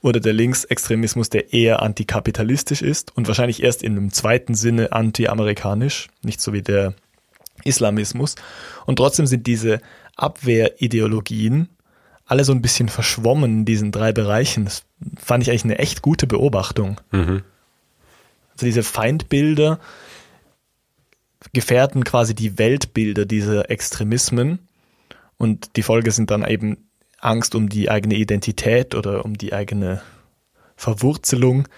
[0.00, 6.08] oder der Linksextremismus, der eher antikapitalistisch ist und wahrscheinlich erst in einem zweiten Sinne anti-amerikanisch,
[6.22, 6.94] nicht so wie der
[7.64, 8.34] Islamismus.
[8.86, 9.80] Und trotzdem sind diese
[10.16, 11.68] Abwehrideologien
[12.24, 14.64] alle so ein bisschen verschwommen in diesen drei Bereichen.
[14.64, 14.84] Das
[15.18, 17.00] fand ich eigentlich eine echt gute Beobachtung.
[17.10, 17.42] Mhm.
[18.52, 19.78] Also diese Feindbilder
[21.52, 24.60] gefährden quasi die Weltbilder dieser Extremismen.
[25.36, 30.02] Und die Folge sind dann eben Angst um die eigene Identität oder um die eigene
[30.76, 31.68] Verwurzelung,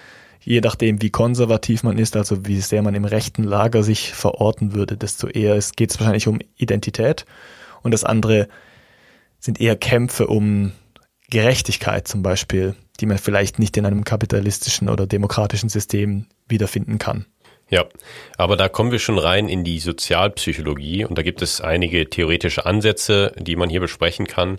[0.45, 4.75] je nachdem, wie konservativ man ist, also wie sehr man im rechten Lager sich verorten
[4.75, 7.25] würde, desto eher geht es wahrscheinlich um Identität.
[7.83, 8.49] Und das andere
[9.39, 10.73] sind eher Kämpfe um
[11.31, 17.27] Gerechtigkeit zum Beispiel, die man vielleicht nicht in einem kapitalistischen oder demokratischen System wiederfinden kann.
[17.71, 17.87] Ja,
[18.37, 22.67] aber da kommen wir schon rein in die Sozialpsychologie und da gibt es einige theoretische
[22.67, 24.59] Ansätze, die man hier besprechen kann.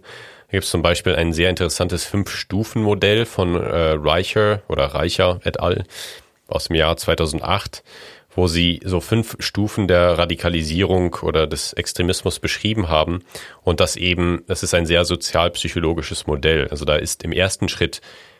[0.55, 5.59] Da gibt es zum Beispiel ein sehr interessantes Fünf-Stufen-Modell von äh, Reicher oder Reicher et
[5.59, 5.83] al.
[6.47, 7.83] aus dem Jahr 2008,
[8.33, 13.25] wo sie so fünf Stufen der Radikalisierung oder des Extremismus beschrieben haben.
[13.63, 16.69] Und das eben, das ist ein sehr sozialpsychologisches Modell.
[16.69, 17.99] Also da ist im ersten Schritt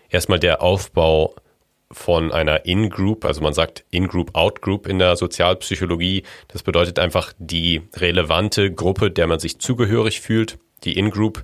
[0.10, 1.36] erstmal der Aufbau
[1.91, 6.23] von einer In-Group, also man sagt In-Group, Out-Group in der Sozialpsychologie.
[6.47, 11.43] Das bedeutet einfach die relevante Gruppe, der man sich zugehörig fühlt, die In-Group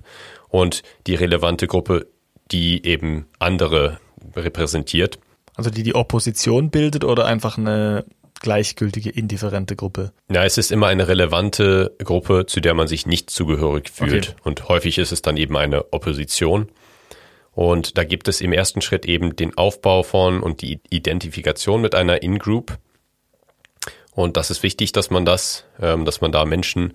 [0.52, 2.06] und die relevante Gruppe,
[2.52, 3.98] die eben andere
[4.36, 5.18] repräsentiert.
[5.56, 8.04] Also die die Opposition bildet oder einfach eine
[8.40, 10.12] gleichgültige, indifferente Gruppe?
[10.30, 14.30] Ja, es ist immer eine relevante Gruppe, zu der man sich nicht zugehörig fühlt.
[14.30, 14.40] Okay.
[14.44, 16.68] Und häufig ist es dann eben eine Opposition.
[17.52, 21.94] Und da gibt es im ersten Schritt eben den Aufbau von und die Identifikation mit
[21.94, 22.78] einer In-Group.
[24.14, 26.94] Und das ist wichtig, dass man das, ähm, dass man da Menschen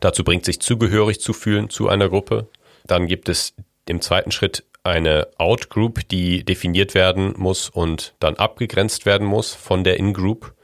[0.00, 2.48] dazu bringt, sich zugehörig zu fühlen zu einer Gruppe.
[2.86, 3.54] Dann gibt es
[3.88, 9.82] im zweiten Schritt eine Out-Group, die definiert werden muss und dann abgegrenzt werden muss von
[9.82, 10.54] der In-Group.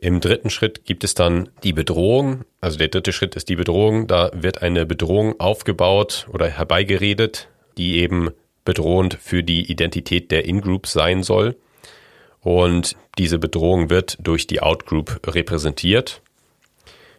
[0.00, 2.44] Im dritten Schritt gibt es dann die Bedrohung.
[2.60, 4.06] Also der dritte Schritt ist die Bedrohung.
[4.06, 8.30] Da wird eine Bedrohung aufgebaut oder herbeigeredet, die eben
[8.64, 11.56] bedrohend für die Identität der In-Group sein soll.
[12.40, 16.22] Und diese Bedrohung wird durch die Out-Group repräsentiert.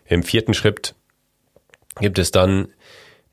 [0.06, 0.96] Im vierten Schritt
[2.00, 2.68] gibt es dann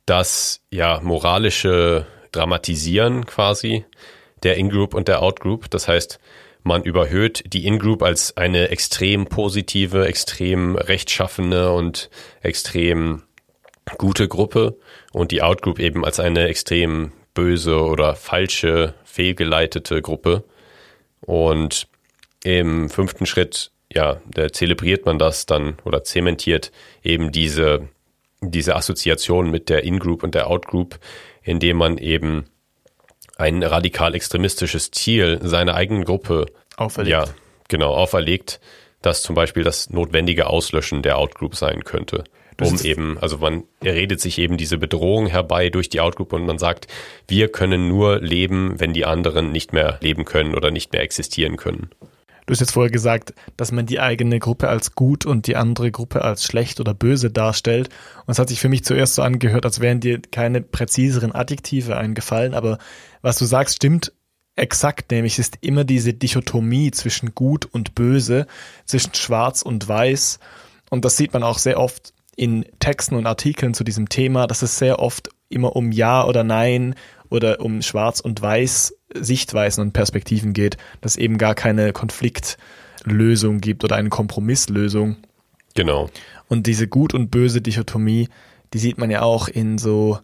[0.06, 3.84] das ja moralische Dramatisieren quasi
[4.42, 5.70] der In-Group und der Out-Group.
[5.70, 6.18] Das heißt,
[6.62, 12.10] man überhöht die In-Group als eine extrem positive, extrem rechtschaffene und
[12.40, 13.22] extrem
[13.98, 14.76] gute Gruppe
[15.12, 20.44] und die Out-Group eben als eine extrem böse oder falsche, fehlgeleitete Gruppe.
[21.20, 21.88] Und
[22.44, 24.20] im fünften Schritt, ja,
[24.52, 27.88] zelebriert man das dann oder zementiert eben diese,
[28.42, 30.98] diese Assoziation mit der In-Group und der Out-Group,
[31.42, 32.44] indem man eben
[33.36, 37.10] ein radikal extremistisches Ziel seiner eigenen Gruppe Auferlegt.
[37.10, 37.24] ja,
[37.68, 38.60] genau, auferlegt,
[39.00, 42.24] das zum Beispiel das notwendige Auslöschen der Outgroup sein könnte.
[42.56, 46.44] Das Um eben, also man redet sich eben diese Bedrohung herbei durch die Outgroup und
[46.44, 46.86] man sagt,
[47.26, 51.56] wir können nur leben, wenn die anderen nicht mehr leben können oder nicht mehr existieren
[51.56, 51.90] können.
[52.46, 55.92] Du hast jetzt vorher gesagt, dass man die eigene Gruppe als gut und die andere
[55.92, 57.88] Gruppe als schlecht oder böse darstellt.
[58.26, 61.96] Und es hat sich für mich zuerst so angehört, als wären dir keine präziseren Adjektive
[61.96, 62.54] eingefallen.
[62.54, 62.78] Aber
[63.20, 64.12] was du sagst, stimmt
[64.56, 68.46] exakt, nämlich ist immer diese Dichotomie zwischen gut und böse,
[68.86, 70.38] zwischen schwarz und weiß.
[70.90, 74.62] Und das sieht man auch sehr oft in Texten und Artikeln zu diesem Thema, dass
[74.62, 76.94] es sehr oft immer um Ja oder Nein
[77.28, 83.60] oder um Schwarz und Weiß Sichtweisen und Perspektiven geht, dass es eben gar keine Konfliktlösung
[83.60, 85.16] gibt oder eine Kompromisslösung.
[85.74, 86.10] Genau.
[86.48, 88.28] Und diese gut und böse Dichotomie,
[88.72, 90.18] die sieht man ja auch in so,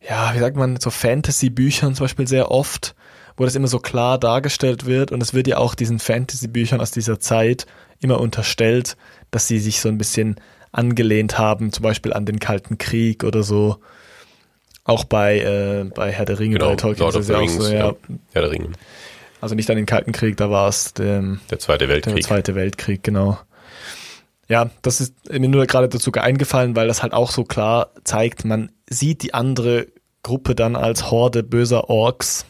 [0.00, 2.94] ja, wie sagt man, so Fantasy-Büchern zum Beispiel sehr oft,
[3.36, 5.12] wo das immer so klar dargestellt wird.
[5.12, 7.66] Und es wird ja auch diesen Fantasy-Büchern aus dieser Zeit
[8.00, 8.96] immer unterstellt,
[9.30, 10.36] dass sie sich so ein bisschen
[10.72, 13.78] angelehnt haben, zum Beispiel an den Kalten Krieg oder so.
[14.88, 16.70] Auch bei, äh, bei Herr der Ringe, Genau.
[16.70, 17.78] bei Tolkien Lord ist es ja auch so, ja.
[17.88, 17.94] ja.
[18.32, 18.70] Herr der Ringe.
[19.40, 22.24] Also nicht an den Kalten Krieg, da war es der, Der Zweite der Weltkrieg.
[22.24, 23.38] Zweite Weltkrieg, genau.
[24.48, 28.46] Ja, das ist mir nur gerade dazu eingefallen, weil das halt auch so klar zeigt,
[28.46, 29.88] man sieht die andere
[30.22, 32.46] Gruppe dann als Horde böser Orks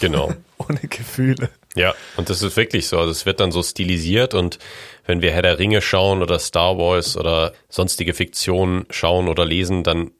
[0.00, 0.32] Genau.
[0.58, 1.48] ohne Gefühle.
[1.74, 2.98] Ja, und das ist wirklich so.
[2.98, 4.58] Also es wird dann so stilisiert und
[5.06, 9.82] wenn wir Herr der Ringe schauen oder Star Wars oder sonstige Fiktionen schauen oder lesen,
[9.82, 10.10] dann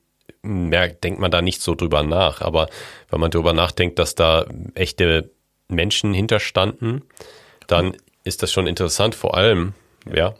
[0.42, 2.40] merkt, denkt man da nicht so drüber nach.
[2.40, 2.68] Aber
[3.10, 5.30] wenn man drüber nachdenkt, dass da echte
[5.68, 7.02] Menschen hinterstanden,
[7.66, 9.14] dann ist das schon interessant.
[9.14, 9.74] Vor allem,
[10.12, 10.34] ja,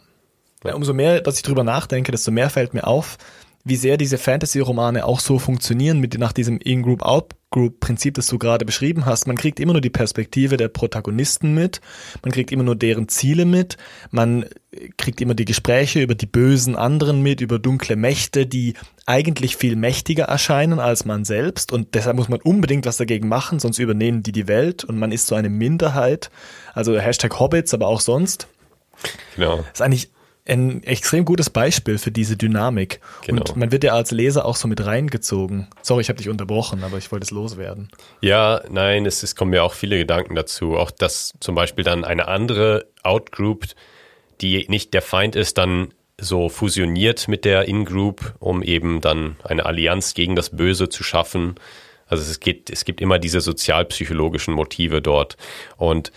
[0.63, 3.17] Ja, umso mehr, dass ich drüber nachdenke, desto mehr fällt mir auf,
[3.65, 6.59] wie sehr diese Fantasy-Romane auch so funktionieren mit nach diesem
[7.53, 9.27] In-Group-Out-Group-Prinzip, das du gerade beschrieben hast.
[9.27, 11.81] Man kriegt immer nur die Perspektive der Protagonisten mit,
[12.23, 13.77] man kriegt immer nur deren Ziele mit,
[14.11, 14.45] man
[14.97, 18.73] kriegt immer die Gespräche über die bösen anderen mit, über dunkle Mächte, die
[19.05, 23.59] eigentlich viel mächtiger erscheinen als man selbst und deshalb muss man unbedingt was dagegen machen,
[23.59, 26.31] sonst übernehmen die die Welt und man ist so eine Minderheit.
[26.73, 28.47] Also Hashtag Hobbits, aber auch sonst.
[29.35, 29.57] genau.
[29.57, 30.09] Das ist eigentlich
[30.45, 32.99] ein extrem gutes Beispiel für diese Dynamik.
[33.25, 33.41] Genau.
[33.41, 35.67] Und man wird ja als Leser auch so mit reingezogen.
[35.81, 37.89] Sorry, ich habe dich unterbrochen, aber ich wollte es loswerden.
[38.21, 40.75] Ja, nein, es, es kommen mir auch viele Gedanken dazu.
[40.77, 43.65] Auch dass zum Beispiel dann eine andere Outgroup,
[44.41, 49.65] die nicht der Feind ist, dann so fusioniert mit der In-Group, um eben dann eine
[49.65, 51.55] Allianz gegen das Böse zu schaffen.
[52.05, 55.37] Also es geht, es gibt immer diese sozialpsychologischen Motive dort.
[55.77, 56.11] Und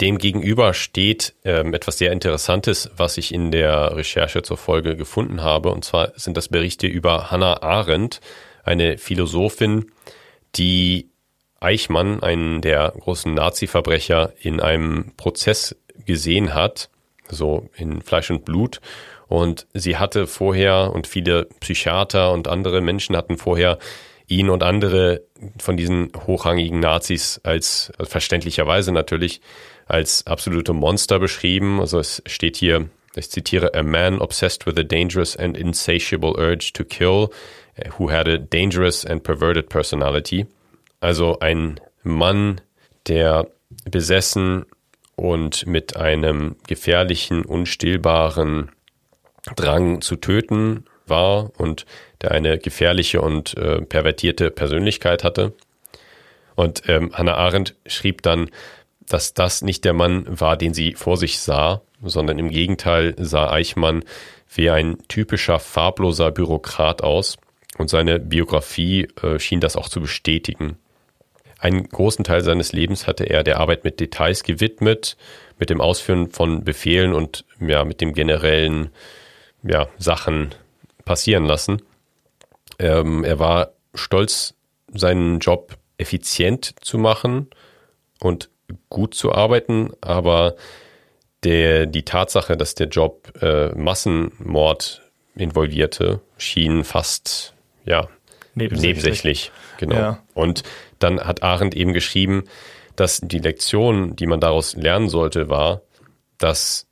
[0.00, 5.42] dem gegenüber steht ähm, etwas sehr Interessantes, was ich in der Recherche zur Folge gefunden
[5.42, 5.70] habe.
[5.70, 8.20] Und zwar sind das Berichte über Hannah Arendt,
[8.64, 9.92] eine Philosophin,
[10.56, 11.10] die
[11.60, 16.88] Eichmann, einen der großen Nazi-Verbrecher, in einem Prozess gesehen hat,
[17.28, 18.80] so in Fleisch und Blut.
[19.28, 23.78] Und sie hatte vorher und viele Psychiater und andere Menschen hatten vorher
[24.26, 25.22] ihn und andere
[25.58, 29.40] von diesen hochrangigen Nazis als verständlicherweise natürlich
[29.90, 31.80] als absolute Monster beschrieben.
[31.80, 36.72] Also es steht hier, ich zitiere, a man obsessed with a dangerous and insatiable urge
[36.72, 37.30] to kill,
[37.98, 40.46] who had a dangerous and perverted personality.
[41.00, 42.60] Also ein Mann,
[43.08, 43.48] der
[43.90, 44.66] besessen
[45.16, 48.70] und mit einem gefährlichen, unstillbaren
[49.56, 51.86] Drang zu töten war und
[52.22, 55.52] der eine gefährliche und äh, pervertierte Persönlichkeit hatte.
[56.54, 58.50] Und ähm, Hannah Arendt schrieb dann,
[59.12, 63.50] dass das nicht der Mann war, den sie vor sich sah, sondern im Gegenteil sah
[63.50, 64.04] Eichmann
[64.52, 67.36] wie ein typischer farbloser Bürokrat aus
[67.78, 70.78] und seine Biografie äh, schien das auch zu bestätigen.
[71.58, 75.16] Einen großen Teil seines Lebens hatte er der Arbeit mit Details gewidmet,
[75.58, 78.90] mit dem Ausführen von Befehlen und ja, mit dem generellen
[79.62, 80.54] ja, Sachen
[81.04, 81.82] passieren lassen.
[82.78, 84.54] Ähm, er war stolz,
[84.92, 87.48] seinen Job effizient zu machen
[88.20, 88.48] und
[88.88, 90.56] gut zu arbeiten, aber
[91.44, 95.02] der, die Tatsache, dass der Job äh, Massenmord
[95.34, 97.54] involvierte, schien fast
[97.84, 98.08] ja,
[98.54, 98.82] Nebensächlich.
[98.82, 99.52] nebensächlich.
[99.78, 99.94] Genau.
[99.94, 100.22] Ja.
[100.34, 100.62] Und
[100.98, 102.44] dann hat Arendt eben geschrieben,
[102.96, 105.82] dass die Lektion, die man daraus lernen sollte, war,
[106.38, 106.86] dass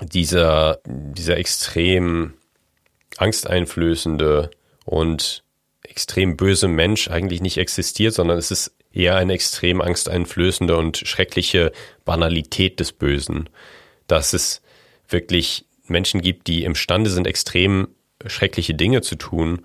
[0.00, 2.34] dieser, dieser extrem
[3.16, 4.50] angsteinflößende
[4.84, 5.44] und
[5.82, 11.72] extrem böse Mensch eigentlich nicht existiert, sondern es ist eher eine extrem angsteinflößende und schreckliche
[12.04, 13.48] Banalität des Bösen.
[14.06, 14.62] Dass es
[15.08, 17.88] wirklich Menschen gibt, die imstande sind, extrem
[18.26, 19.62] schreckliche Dinge zu tun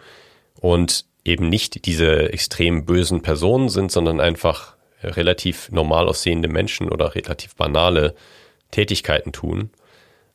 [0.59, 7.15] und eben nicht diese extrem bösen Personen sind, sondern einfach relativ normal aussehende Menschen oder
[7.15, 8.15] relativ banale
[8.71, 9.69] Tätigkeiten tun.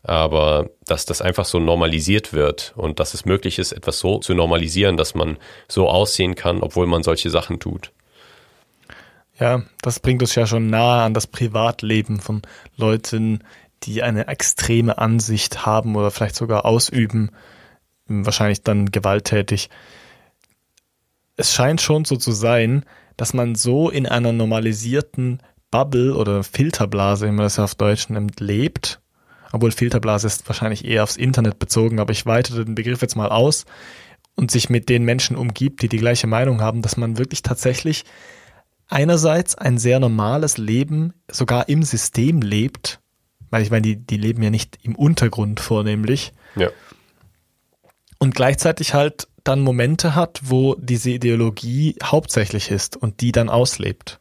[0.05, 4.35] Aber dass das einfach so normalisiert wird und dass es möglich ist, etwas so zu
[4.35, 7.93] normalisieren, dass man so aussehen kann, obwohl man solche Sachen tut.
[9.43, 12.43] Ja, das bringt uns ja schon nahe an das Privatleben von
[12.77, 13.43] Leuten,
[13.83, 17.33] die eine extreme Ansicht haben oder vielleicht sogar ausüben,
[18.07, 19.69] wahrscheinlich dann gewalttätig.
[21.35, 22.85] Es scheint schon so zu sein,
[23.17, 28.39] dass man so in einer normalisierten Bubble oder Filterblase, wie man das auf Deutsch nimmt,
[28.39, 29.01] lebt.
[29.51, 33.31] Obwohl Filterblase ist wahrscheinlich eher aufs Internet bezogen, aber ich weitere den Begriff jetzt mal
[33.31, 33.65] aus
[34.37, 38.05] und sich mit den Menschen umgibt, die die gleiche Meinung haben, dass man wirklich tatsächlich
[38.93, 43.01] einerseits ein sehr normales Leben sogar im System lebt,
[43.51, 46.33] weil ich meine, die, die leben ja nicht im Untergrund vornehmlich.
[46.57, 46.69] Ja.
[48.19, 54.21] Und gleichzeitig halt dann Momente hat, wo diese Ideologie hauptsächlich ist und die dann auslebt.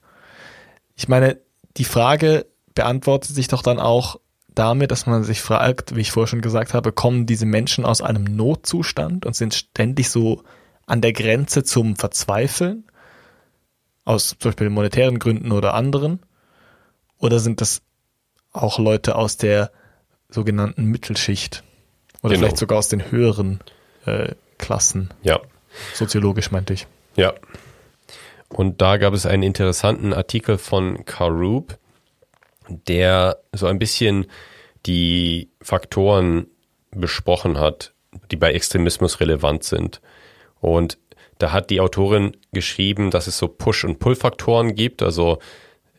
[0.95, 1.37] Ich meine,
[1.77, 4.19] die Frage beantwortet sich doch dann auch
[4.55, 8.01] damit, dass man sich fragt, wie ich vorher schon gesagt habe, kommen diese Menschen aus
[8.01, 10.43] einem Notzustand und sind ständig so
[10.87, 12.85] an der Grenze zum Verzweifeln?
[14.05, 16.19] Aus zum Beispiel monetären Gründen oder anderen?
[17.17, 17.81] Oder sind das
[18.51, 19.71] auch Leute aus der
[20.29, 21.63] sogenannten Mittelschicht?
[22.23, 22.45] Oder Genau.
[22.45, 23.59] vielleicht sogar aus den höheren
[24.05, 25.13] äh, Klassen?
[25.23, 25.39] Ja.
[25.93, 26.87] Soziologisch meinte ich.
[27.15, 27.33] Ja.
[28.49, 31.77] Und da gab es einen interessanten Artikel von Karub,
[32.67, 34.25] der so ein bisschen
[34.85, 36.47] die Faktoren
[36.91, 37.93] besprochen hat,
[38.31, 40.01] die bei Extremismus relevant sind.
[40.59, 40.97] Und
[41.41, 45.39] da hat die Autorin geschrieben, dass es so Push- und Pull-Faktoren gibt, also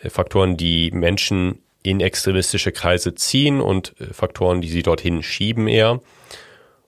[0.01, 5.67] äh, Faktoren, die Menschen in extremistische Kreise ziehen und äh, Faktoren, die sie dorthin schieben
[5.67, 6.01] eher.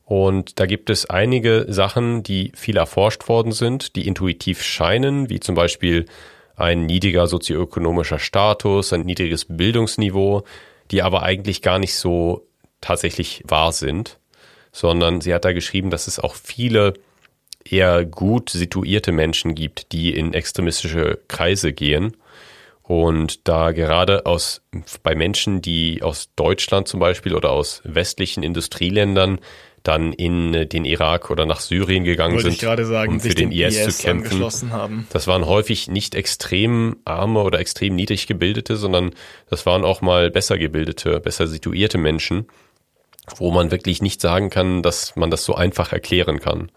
[0.05, 5.41] Und da gibt es einige Sachen, die viel erforscht worden sind, die intuitiv scheinen, wie
[5.41, 6.05] zum Beispiel
[6.57, 10.45] ein niedriger sozioökonomischer Status, ein niedriges Bildungsniveau,
[10.91, 12.47] die aber eigentlich gar nicht so
[12.81, 14.19] tatsächlich wahr sind,
[14.73, 16.95] sondern sie hat da geschrieben, dass es auch viele
[17.69, 22.17] eher gut situierte Menschen gibt, die in extremistische Kreise gehen.
[22.83, 24.61] Und da gerade aus,
[25.03, 29.39] bei Menschen, die aus Deutschland zum Beispiel oder aus westlichen Industrieländern
[29.85, 33.53] dann in äh, den Irak oder nach Syrien gegangen Wollte sind, sagen, um für den
[33.53, 34.41] IS, IS zu kämpfen.
[35.11, 39.13] Das waren häufig nicht extrem arme oder extrem niedrig gebildete, sondern
[39.51, 42.47] das waren auch mal besser gebildete, besser situierte Menschen,
[43.37, 46.71] wo man wirklich nicht sagen kann, dass man das so einfach erklären kann.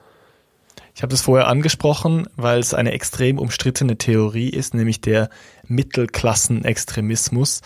[0.97, 5.29] Ich habe das vorher angesprochen, weil es eine extrem umstrittene Theorie ist, nämlich der
[5.67, 7.61] Mittelklassenextremismus,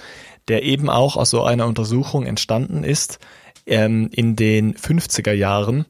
[0.50, 3.20] der eben auch aus so einer Untersuchung entstanden ist
[3.66, 5.86] ähm, in den 50er Jahren,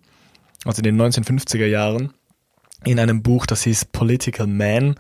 [0.66, 2.14] also in den 1950er Jahren,
[2.86, 4.94] in einem Buch, das hieß Political Man.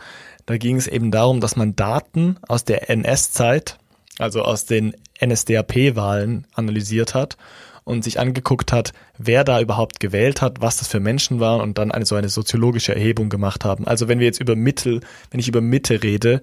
[0.47, 3.77] Da ging es eben darum, dass man Daten aus der NS-Zeit,
[4.17, 7.37] also aus den NSDAP-Wahlen analysiert hat
[7.83, 11.77] und sich angeguckt hat, wer da überhaupt gewählt hat, was das für Menschen waren und
[11.77, 13.87] dann eine so eine soziologische Erhebung gemacht haben.
[13.87, 16.41] Also wenn wir jetzt über Mittel, wenn ich über Mitte rede,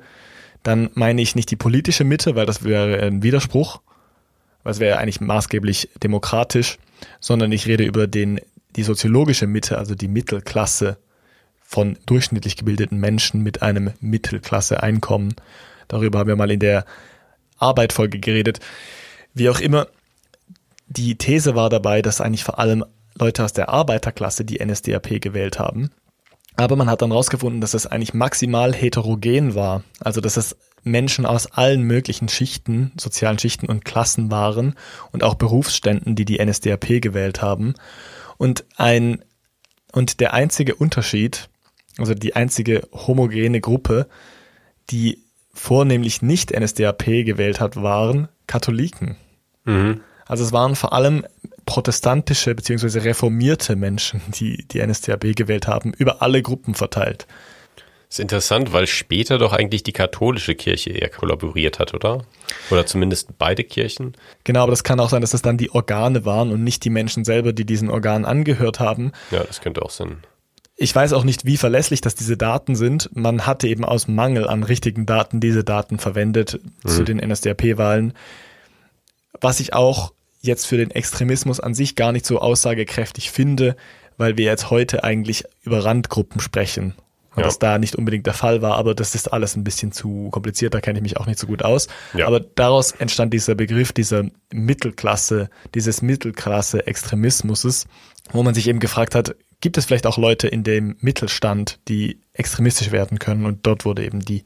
[0.62, 3.81] dann meine ich nicht die politische Mitte, weil das wäre ein Widerspruch,
[4.64, 6.79] weil es wäre eigentlich maßgeblich demokratisch,
[7.20, 8.40] sondern ich rede über den,
[8.77, 10.98] die soziologische Mitte, also die Mittelklasse
[11.62, 15.35] von durchschnittlich gebildeten Menschen mit einem Mittelklasse-Einkommen.
[15.87, 16.85] Darüber haben wir mal in der
[17.59, 18.61] Arbeitfolge geredet.
[19.35, 19.87] Wie auch immer,
[20.88, 25.59] die These war dabei, dass eigentlich vor allem Leute aus der Arbeiterklasse die NSDAP gewählt
[25.59, 25.90] haben.
[26.57, 29.85] Aber man hat dann rausgefunden, dass es eigentlich maximal heterogen war.
[30.01, 34.74] Also, dass es Menschen aus allen möglichen Schichten, sozialen Schichten und Klassen waren
[35.12, 37.74] und auch Berufsständen, die die NSDAP gewählt haben.
[38.38, 39.24] Und ein,
[39.92, 41.48] und der einzige Unterschied,
[41.98, 44.09] also die einzige homogene Gruppe,
[44.90, 49.16] die vornehmlich nicht NSDAP gewählt hat, waren Katholiken.
[50.29, 51.24] Also es waren vor allem
[51.66, 53.01] protestantische bzw.
[53.01, 57.26] reformierte Menschen, die die NSDAP gewählt haben, über alle Gruppen verteilt.
[58.09, 62.24] ist interessant, weil später doch eigentlich die katholische Kirche eher kollaboriert hat, oder?
[62.70, 64.14] Oder zumindest beide Kirchen.
[64.45, 66.91] Genau, aber das kann auch sein, dass das dann die Organe waren und nicht die
[66.91, 69.12] Menschen selber, die diesen Organen angehört haben.
[69.31, 70.18] Ja, das könnte auch sein.
[70.76, 73.11] Ich weiß auch nicht, wie verlässlich das diese Daten sind.
[73.12, 78.12] Man hatte eben aus Mangel an richtigen Daten diese Daten verwendet zu den NSDAP-Wahlen.
[79.41, 83.76] Was ich auch jetzt für den Extremismus an sich gar nicht so aussagekräftig finde,
[84.16, 86.95] weil wir jetzt heute eigentlich über Randgruppen sprechen.
[87.36, 87.45] und Ja.
[87.45, 90.74] das da nicht unbedingt der Fall war, aber das ist alles ein bisschen zu kompliziert,
[90.74, 91.86] da kenne ich mich auch nicht so gut aus.
[92.14, 92.26] Ja.
[92.26, 97.86] Aber daraus entstand dieser Begriff dieser Mittelklasse, dieses Mittelklasse-Extremismus,
[98.32, 102.20] wo man sich eben gefragt hat, gibt es vielleicht auch Leute in dem Mittelstand, die
[102.32, 103.45] extremistisch werden können?
[103.47, 104.45] Und dort wurde eben die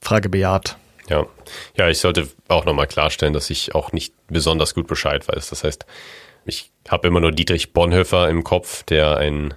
[0.00, 0.76] Frage bejaht.
[1.08, 1.26] Ja,
[1.76, 5.50] ja, ich sollte auch nochmal klarstellen, dass ich auch nicht besonders gut Bescheid weiß.
[5.50, 5.84] Das heißt,
[6.44, 9.54] ich habe immer nur Dietrich Bonhoeffer im Kopf, der ein,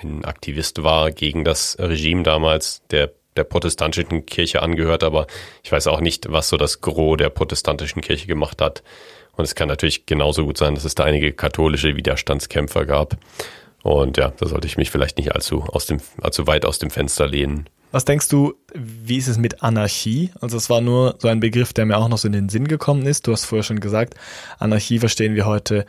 [0.00, 5.26] ein Aktivist war gegen das Regime damals, der der protestantischen Kirche angehört, aber
[5.62, 8.82] ich weiß auch nicht, was so das Gros der protestantischen Kirche gemacht hat.
[9.36, 13.18] Und es kann natürlich genauso gut sein, dass es da einige katholische Widerstandskämpfer gab.
[13.82, 16.90] Und ja, da sollte ich mich vielleicht nicht allzu, aus dem, allzu weit aus dem
[16.90, 17.68] Fenster lehnen.
[17.92, 20.30] Was denkst du, wie ist es mit Anarchie?
[20.40, 22.68] Also es war nur so ein Begriff, der mir auch noch so in den Sinn
[22.68, 23.26] gekommen ist.
[23.26, 24.14] Du hast vorher schon gesagt,
[24.58, 25.86] Anarchie verstehen wir heute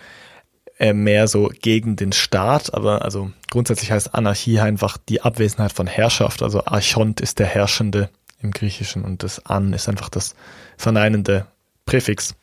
[0.79, 5.87] äh, mehr so gegen den Staat, aber also grundsätzlich heißt Anarchie einfach die Abwesenheit von
[5.87, 6.43] Herrschaft.
[6.43, 8.09] Also Archont ist der Herrschende
[8.41, 10.35] im Griechischen und das An ist einfach das
[10.77, 11.47] verneinende
[11.85, 12.35] Präfix.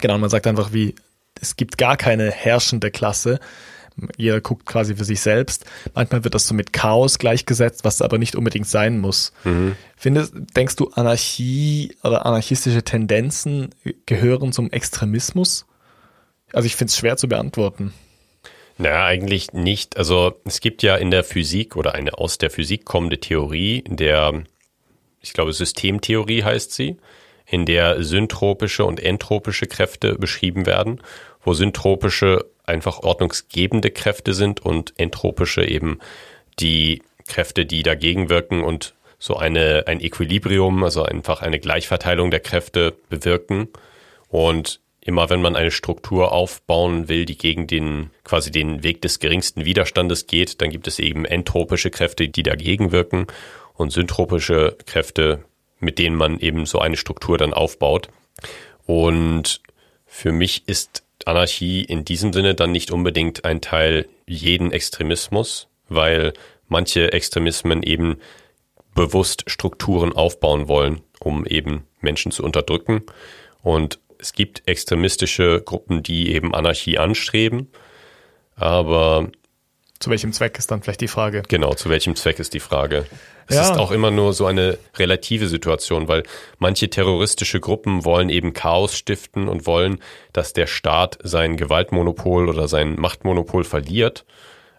[0.00, 0.94] Genau, man sagt einfach wie,
[1.40, 3.40] es gibt gar keine herrschende Klasse.
[4.16, 5.64] Jeder guckt quasi für sich selbst.
[5.94, 9.32] Manchmal wird das so mit Chaos gleichgesetzt, was aber nicht unbedingt sein muss.
[9.96, 13.70] Findest, denkst du, Anarchie oder anarchistische Tendenzen
[14.06, 15.66] gehören zum Extremismus?
[16.52, 17.92] Also ich finde es schwer zu beantworten.
[18.78, 19.96] Naja, eigentlich nicht.
[19.96, 24.42] Also es gibt ja in der Physik oder eine aus der Physik kommende Theorie, der,
[25.20, 26.96] ich glaube, Systemtheorie heißt sie,
[27.46, 31.00] in der syntropische und entropische Kräfte beschrieben werden,
[31.44, 36.00] wo syntropische einfach ordnungsgebende Kräfte sind und entropische eben
[36.58, 42.40] die Kräfte, die dagegen wirken und so eine, ein Equilibrium, also einfach eine Gleichverteilung der
[42.40, 43.68] Kräfte bewirken.
[44.28, 49.20] Und immer wenn man eine Struktur aufbauen will, die gegen den quasi den Weg des
[49.20, 53.26] geringsten Widerstandes geht, dann gibt es eben entropische Kräfte, die dagegen wirken
[53.74, 55.44] und syntropische Kräfte,
[55.78, 58.08] mit denen man eben so eine Struktur dann aufbaut.
[58.86, 59.60] Und
[60.06, 66.32] für mich ist Anarchie in diesem Sinne dann nicht unbedingt ein Teil jeden Extremismus, weil
[66.68, 68.16] manche Extremismen eben
[68.94, 73.02] bewusst Strukturen aufbauen wollen, um eben Menschen zu unterdrücken.
[73.62, 77.68] Und es gibt extremistische Gruppen, die eben Anarchie anstreben.
[78.56, 79.30] Aber
[80.04, 81.40] Zu welchem Zweck ist dann vielleicht die Frage?
[81.48, 83.06] genau, zu welchem Zweck ist die Frage.
[83.46, 83.62] Es Ja.
[83.62, 86.24] ist auch immer nur so eine relative Situation, weil
[86.58, 90.00] manche terroristische Gruppen wollen eben Chaos stiften und wollen,
[90.34, 94.26] dass der Staat sein Gewaltmonopol oder sein Machtmonopol verliert.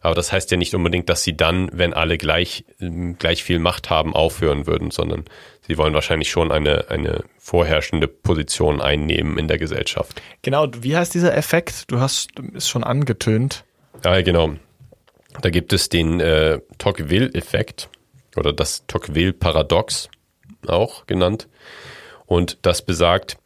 [0.02, 3.58] Aber das heißt ja nicht unbedingt, dass sie dann, wenn alle gleich, ähm, gleich viel
[3.58, 5.26] Macht haben, aufhören würden, sondern
[5.66, 10.22] sie wollen wahrscheinlich schon eine, eine vorherrschende Position einnehmen in der Gesellschaft.
[10.44, 11.86] Genau, wie heißt dieser Effekt?
[11.90, 13.64] Du hast es schon angetönt.
[14.04, 14.54] Ja, genau.
[15.42, 17.90] Da gibt es den äh, Tocqueville-Effekt
[18.36, 20.10] oder das Tocqueville-Paradox
[20.68, 21.48] auch genannt.
[22.26, 23.38] Und das besagt,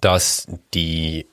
[0.00, 1.26] dass die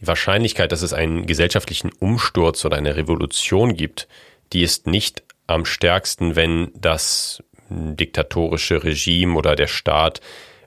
[0.00, 4.08] Wahrscheinlichkeit, dass es einen gesellschaftlichen Umsturz oder eine Revolution gibt,
[4.52, 10.20] die ist nicht am stärksten, wenn das diktatorische Regime oder der Staat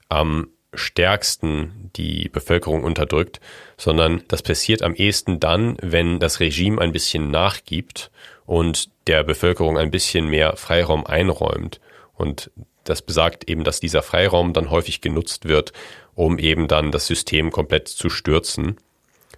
[0.09, 3.39] am stärksten die Bevölkerung unterdrückt,
[3.81, 8.11] sondern das passiert am ehesten dann, wenn das Regime ein bisschen nachgibt
[8.45, 11.81] und der Bevölkerung ein bisschen mehr Freiraum einräumt.
[12.13, 12.51] Und
[12.83, 15.73] das besagt eben, dass dieser Freiraum dann häufig genutzt wird,
[16.13, 18.77] um eben dann das System komplett zu stürzen,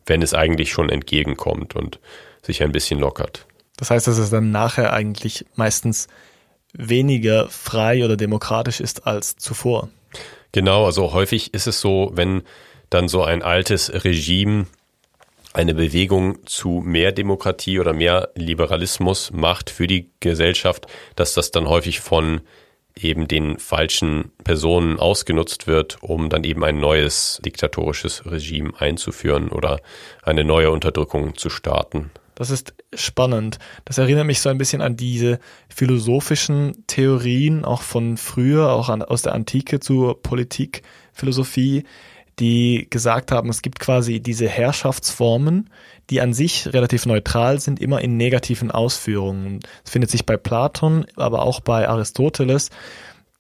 [0.06, 2.02] wenn es eigentlich schon entgegenkommt und
[2.42, 3.46] sich ein bisschen lockert.
[3.78, 6.10] Das heißt, dass es dann nachher eigentlich meistens
[6.74, 9.88] weniger frei oder demokratisch ist als zuvor.
[10.52, 12.44] Genau, also häufig ist es so, wenn
[12.94, 14.68] dann so ein altes Regime
[15.54, 21.68] eine Bewegung zu mehr Demokratie oder mehr Liberalismus macht für die Gesellschaft, dass das dann
[21.68, 22.42] häufig von
[22.96, 29.80] eben den falschen Personen ausgenutzt wird, um dann eben ein neues diktatorisches Regime einzuführen oder
[30.22, 32.12] eine neue Unterdrückung zu starten.
[32.36, 33.60] Das ist spannend.
[33.86, 35.40] Das erinnert mich so ein bisschen an diese
[35.70, 41.84] philosophischen Theorien, auch von früher, auch an, aus der Antike zur Politikphilosophie,
[42.40, 45.70] die gesagt haben, es gibt quasi diese Herrschaftsformen,
[46.10, 49.60] die an sich relativ neutral sind, immer in negativen Ausführungen.
[49.84, 52.70] Das findet sich bei Platon, aber auch bei Aristoteles,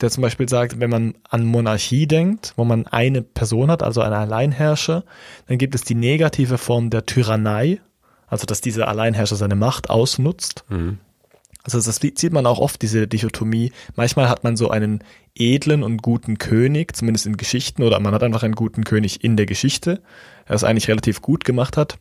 [0.02, 4.02] der zum Beispiel sagt, wenn man an Monarchie denkt, wo man eine Person hat, also
[4.02, 5.04] einen Alleinherrscher,
[5.48, 7.80] dann gibt es die negative Form der Tyrannei,
[8.28, 10.66] also dass dieser Alleinherrscher seine Macht ausnutzt.
[11.64, 13.72] Also das sieht man auch oft, diese Dichotomie.
[13.96, 15.04] Manchmal hat man so einen
[15.34, 19.38] edlen und guten König, zumindest in Geschichten, oder man hat einfach einen guten König in
[19.38, 20.02] der Geschichte,
[20.48, 21.98] der es eigentlich relativ gut gemacht hat.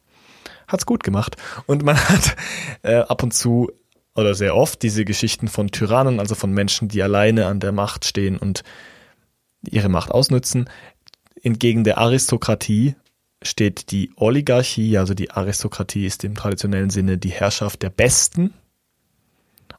[0.67, 1.37] Hat's gut gemacht.
[1.67, 2.37] Und man hat
[2.83, 3.71] äh, ab und zu
[4.15, 8.05] oder sehr oft diese Geschichten von Tyrannen, also von Menschen, die alleine an der Macht
[8.05, 8.63] stehen und
[9.63, 10.69] ihre Macht ausnützen.
[11.41, 12.97] Entgegen der Aristokratie
[13.43, 18.53] steht die Oligarchie, also die Aristokratie ist im traditionellen Sinne die Herrschaft der Besten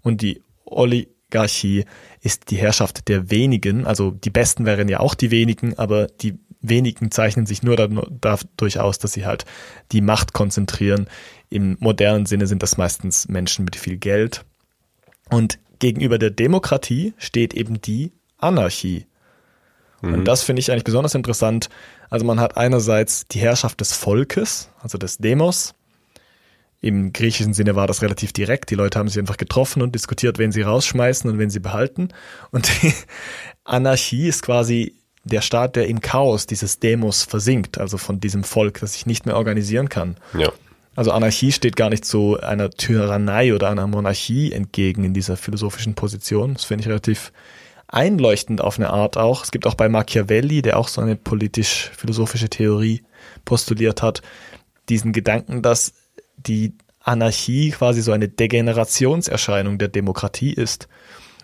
[0.04, 1.86] und die Oligarchie
[2.22, 3.88] ist die Herrschaft der wenigen.
[3.88, 8.80] Also die Besten wären ja auch die wenigen, aber die wenigen zeichnen sich nur dadurch
[8.80, 9.46] aus, dass sie halt
[9.92, 11.08] die Macht konzentrieren.
[11.50, 14.46] Im modernen Sinne sind das meistens Menschen mit viel Geld.
[15.30, 19.06] Und gegenüber der Demokratie steht eben die Anarchie.
[20.02, 20.14] Mhm.
[20.14, 21.70] Und das finde ich eigentlich besonders interessant.
[22.10, 25.76] Also man hat einerseits die Herrschaft des Volkes, also des Demos,
[26.84, 28.70] im griechischen Sinne war das relativ direkt.
[28.70, 32.10] Die Leute haben sich einfach getroffen und diskutiert, wen sie rausschmeißen und wen sie behalten.
[32.52, 32.94] Und die
[33.64, 38.82] Anarchie ist quasi der Staat, der im Chaos dieses Demos versinkt, also von diesem Volk,
[38.82, 40.18] das sich nicht mehr organisieren kann.
[40.38, 40.52] Ja.
[40.94, 45.96] Also Anarchie steht gar nicht so einer Tyrannei oder einer Monarchie entgegen in dieser philosophischen
[45.96, 46.56] Position.
[46.56, 47.32] Das finde ich relativ
[47.88, 49.46] einleuchtend auf eine Art auch.
[49.46, 53.04] Es gibt auch bei Machiavelli, der auch so eine politisch-philosophische Theorie
[53.46, 54.22] postuliert hat,
[54.90, 55.94] diesen Gedanken, dass
[56.38, 60.88] die Anarchie quasi so eine Degenerationserscheinung der Demokratie ist.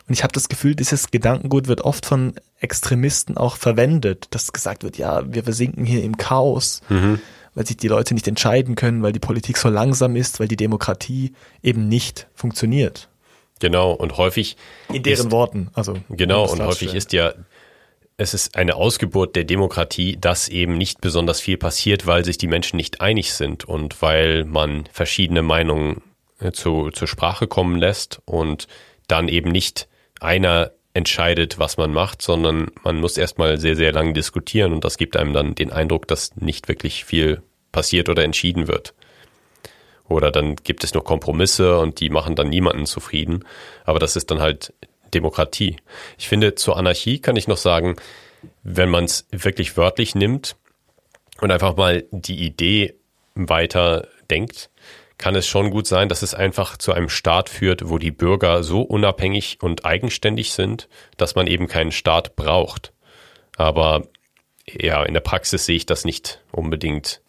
[0.07, 4.83] Und ich habe das Gefühl, dieses Gedankengut wird oft von Extremisten auch verwendet, dass gesagt
[4.83, 7.19] wird, ja, wir versinken hier im Chaos, mhm.
[7.53, 10.55] weil sich die Leute nicht entscheiden können, weil die Politik so langsam ist, weil die
[10.55, 13.07] Demokratie eben nicht funktioniert.
[13.59, 14.57] Genau, und häufig.
[14.91, 15.97] In deren ist, Worten, also.
[16.09, 17.33] Genau, und häufig ist ja
[18.19, 22.47] es ist eine Ausgeburt der Demokratie, dass eben nicht besonders viel passiert, weil sich die
[22.47, 26.01] Menschen nicht einig sind und weil man verschiedene Meinungen
[26.41, 28.67] äh, zu, zur Sprache kommen lässt und
[29.07, 29.87] dann eben nicht
[30.19, 34.97] einer entscheidet, was man macht, sondern man muss erstmal sehr, sehr lange diskutieren und das
[34.97, 37.41] gibt einem dann den Eindruck, dass nicht wirklich viel
[37.71, 38.93] passiert oder entschieden wird.
[40.09, 43.45] Oder dann gibt es noch Kompromisse und die machen dann niemanden zufrieden.
[43.85, 44.73] Aber das ist dann halt
[45.13, 45.77] Demokratie.
[46.17, 47.95] Ich finde, zur Anarchie kann ich noch sagen,
[48.63, 50.55] wenn man es wirklich wörtlich nimmt
[51.41, 52.95] und einfach mal die Idee
[53.35, 54.69] weiter denkt,
[55.17, 58.63] kann es schon gut sein, dass es einfach zu einem Staat führt, wo die Bürger
[58.63, 60.87] so unabhängig und eigenständig sind,
[61.17, 62.93] dass man eben keinen Staat braucht.
[63.57, 64.03] Aber
[64.65, 67.21] ja, in der Praxis sehe ich das nicht unbedingt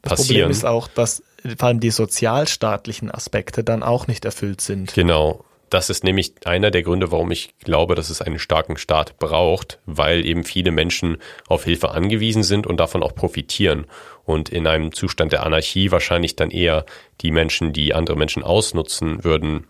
[0.00, 0.02] passieren.
[0.02, 1.22] Das Problem ist auch, dass
[1.58, 4.94] vor allem die sozialstaatlichen Aspekte dann auch nicht erfüllt sind.
[4.94, 5.44] Genau
[5.74, 9.80] das ist nämlich einer der Gründe, warum ich glaube, dass es einen starken Staat braucht,
[9.86, 11.18] weil eben viele Menschen
[11.48, 13.86] auf Hilfe angewiesen sind und davon auch profitieren.
[14.24, 16.84] Und in einem Zustand der Anarchie wahrscheinlich dann eher
[17.22, 19.66] die Menschen, die andere Menschen ausnutzen würden,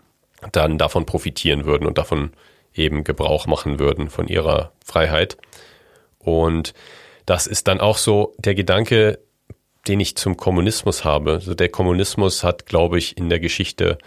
[0.51, 2.33] dann davon profitieren würden und davon
[2.75, 5.37] eben Gebrauch machen würden von ihrer Freiheit.
[6.19, 6.75] Und
[7.25, 9.17] das ist dann auch so der Gedanke,
[9.87, 11.31] den ich zum Kommunismus habe.
[11.31, 13.97] Also der Kommunismus hat, glaube ich, in der Geschichte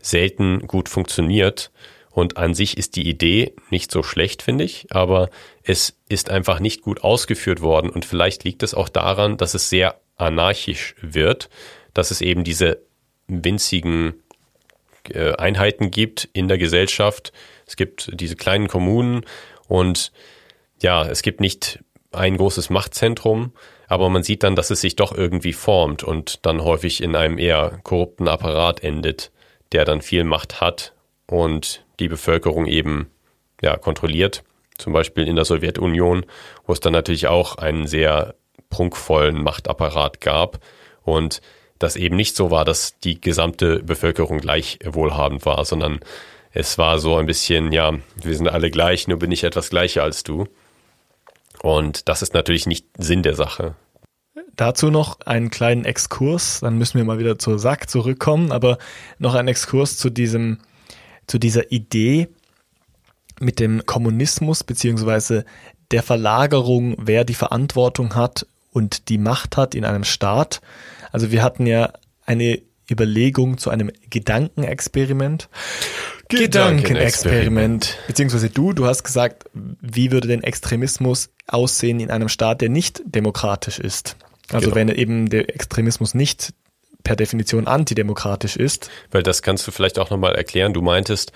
[0.00, 1.70] selten gut funktioniert.
[2.10, 5.28] Und an sich ist die Idee nicht so schlecht, finde ich, aber
[5.62, 7.90] es ist einfach nicht gut ausgeführt worden.
[7.90, 11.50] Und vielleicht liegt es auch daran, dass es sehr anarchisch wird,
[11.92, 12.80] dass es eben diese
[13.28, 14.14] winzigen
[15.10, 17.32] äh, Einheiten gibt in der Gesellschaft.
[17.66, 19.24] Es gibt diese kleinen Kommunen
[19.68, 20.12] und
[20.80, 21.80] ja, es gibt nicht
[22.12, 23.52] ein großes Machtzentrum,
[23.88, 27.38] aber man sieht dann, dass es sich doch irgendwie formt und dann häufig in einem
[27.38, 29.30] eher korrupten Apparat endet
[29.72, 30.92] der dann viel Macht hat
[31.26, 33.10] und die Bevölkerung eben
[33.60, 34.44] ja, kontrolliert.
[34.78, 36.26] Zum Beispiel in der Sowjetunion,
[36.66, 38.34] wo es dann natürlich auch einen sehr
[38.68, 40.60] prunkvollen Machtapparat gab
[41.02, 41.40] und
[41.78, 46.00] das eben nicht so war, dass die gesamte Bevölkerung gleich wohlhabend war, sondern
[46.52, 50.02] es war so ein bisschen, ja, wir sind alle gleich, nur bin ich etwas gleicher
[50.02, 50.46] als du.
[51.62, 53.74] Und das ist natürlich nicht Sinn der Sache.
[54.54, 58.78] Dazu noch einen kleinen Exkurs, dann müssen wir mal wieder zur Sack zurückkommen, aber
[59.18, 60.58] noch ein Exkurs zu diesem,
[61.26, 62.28] zu dieser Idee
[63.40, 65.44] mit dem Kommunismus beziehungsweise
[65.90, 70.60] der Verlagerung, wer die Verantwortung hat und die Macht hat in einem Staat.
[71.12, 71.92] Also wir hatten ja
[72.24, 72.60] eine
[72.90, 75.48] Überlegung zu einem Gedankenexperiment.
[76.28, 77.98] Gedankenexperiment.
[78.06, 83.02] Beziehungsweise du, du hast gesagt, wie würde denn Extremismus aussehen in einem Staat, der nicht
[83.04, 84.16] demokratisch ist?
[84.50, 84.76] Also genau.
[84.76, 86.52] wenn eben der Extremismus nicht
[87.02, 88.90] per Definition antidemokratisch ist.
[89.10, 90.72] Weil das kannst du vielleicht auch nochmal erklären.
[90.72, 91.32] Du meintest,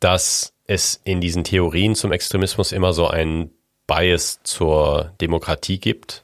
[0.00, 3.50] dass es in diesen Theorien zum Extremismus immer so einen
[3.88, 6.22] Bias zur Demokratie gibt.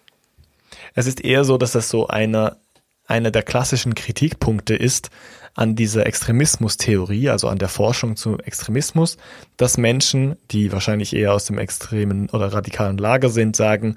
[0.94, 2.58] Es ist eher so, dass das so einer,
[3.06, 5.10] einer der klassischen Kritikpunkte ist
[5.54, 9.16] an dieser Extremismustheorie, also an der Forschung zu Extremismus,
[9.56, 13.96] dass Menschen, die wahrscheinlich eher aus dem extremen oder radikalen Lager sind, sagen,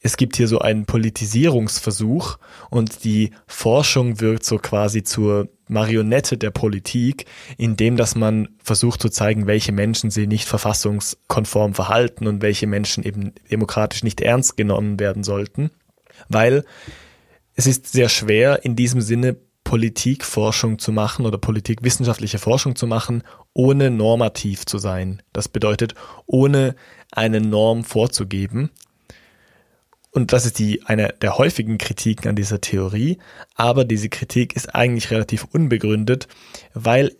[0.00, 2.38] es gibt hier so einen Politisierungsversuch
[2.70, 7.26] und die Forschung wirkt so quasi zur Marionette der Politik,
[7.56, 13.02] indem dass man versucht zu zeigen, welche Menschen sie nicht verfassungskonform verhalten und welche Menschen
[13.02, 15.70] eben demokratisch nicht ernst genommen werden sollten,
[16.28, 16.64] weil
[17.58, 23.24] es ist sehr schwer in diesem Sinne Politikforschung zu machen oder politikwissenschaftliche Forschung zu machen,
[23.52, 25.22] ohne normativ zu sein.
[25.32, 25.96] Das bedeutet,
[26.26, 26.76] ohne
[27.10, 28.70] eine Norm vorzugeben,
[30.12, 33.18] und das ist die, eine der häufigen Kritiken an dieser Theorie.
[33.56, 36.28] Aber diese Kritik ist eigentlich relativ unbegründet,
[36.74, 37.14] weil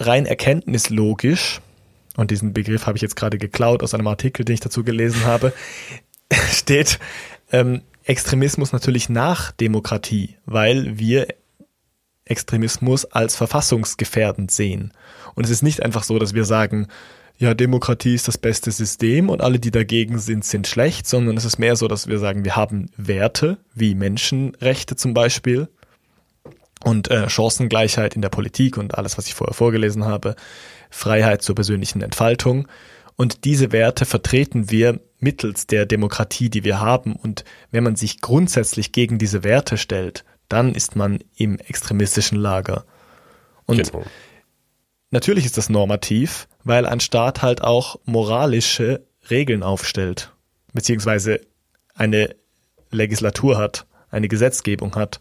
[0.00, 1.60] rein erkenntnislogisch,
[2.16, 5.24] und diesen Begriff habe ich jetzt gerade geklaut aus einem Artikel, den ich dazu gelesen
[5.24, 5.52] habe,
[6.50, 6.98] steht
[7.52, 11.28] ähm, Extremismus natürlich nach Demokratie, weil wir
[12.24, 14.92] Extremismus als verfassungsgefährdend sehen.
[15.34, 16.88] Und es ist nicht einfach so, dass wir sagen,
[17.38, 21.44] ja, Demokratie ist das beste System und alle, die dagegen sind, sind schlecht, sondern es
[21.44, 25.68] ist mehr so, dass wir sagen, wir haben Werte wie Menschenrechte zum Beispiel
[26.84, 30.36] und äh, Chancengleichheit in der Politik und alles, was ich vorher vorgelesen habe,
[30.90, 32.68] Freiheit zur persönlichen Entfaltung.
[33.16, 37.14] Und diese Werte vertreten wir mittels der Demokratie, die wir haben.
[37.14, 42.84] Und wenn man sich grundsätzlich gegen diese Werte stellt, dann ist man im extremistischen Lager.
[43.64, 44.04] Und genau.
[45.10, 50.32] natürlich ist das normativ, weil ein Staat halt auch moralische Regeln aufstellt,
[50.72, 51.40] beziehungsweise
[51.94, 52.34] eine
[52.90, 55.20] Legislatur hat, eine Gesetzgebung hat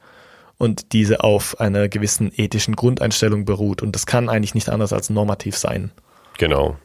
[0.58, 3.82] und diese auf einer gewissen ethischen Grundeinstellung beruht.
[3.82, 5.92] Und das kann eigentlich nicht anders als normativ sein.
[6.38, 6.78] Genau.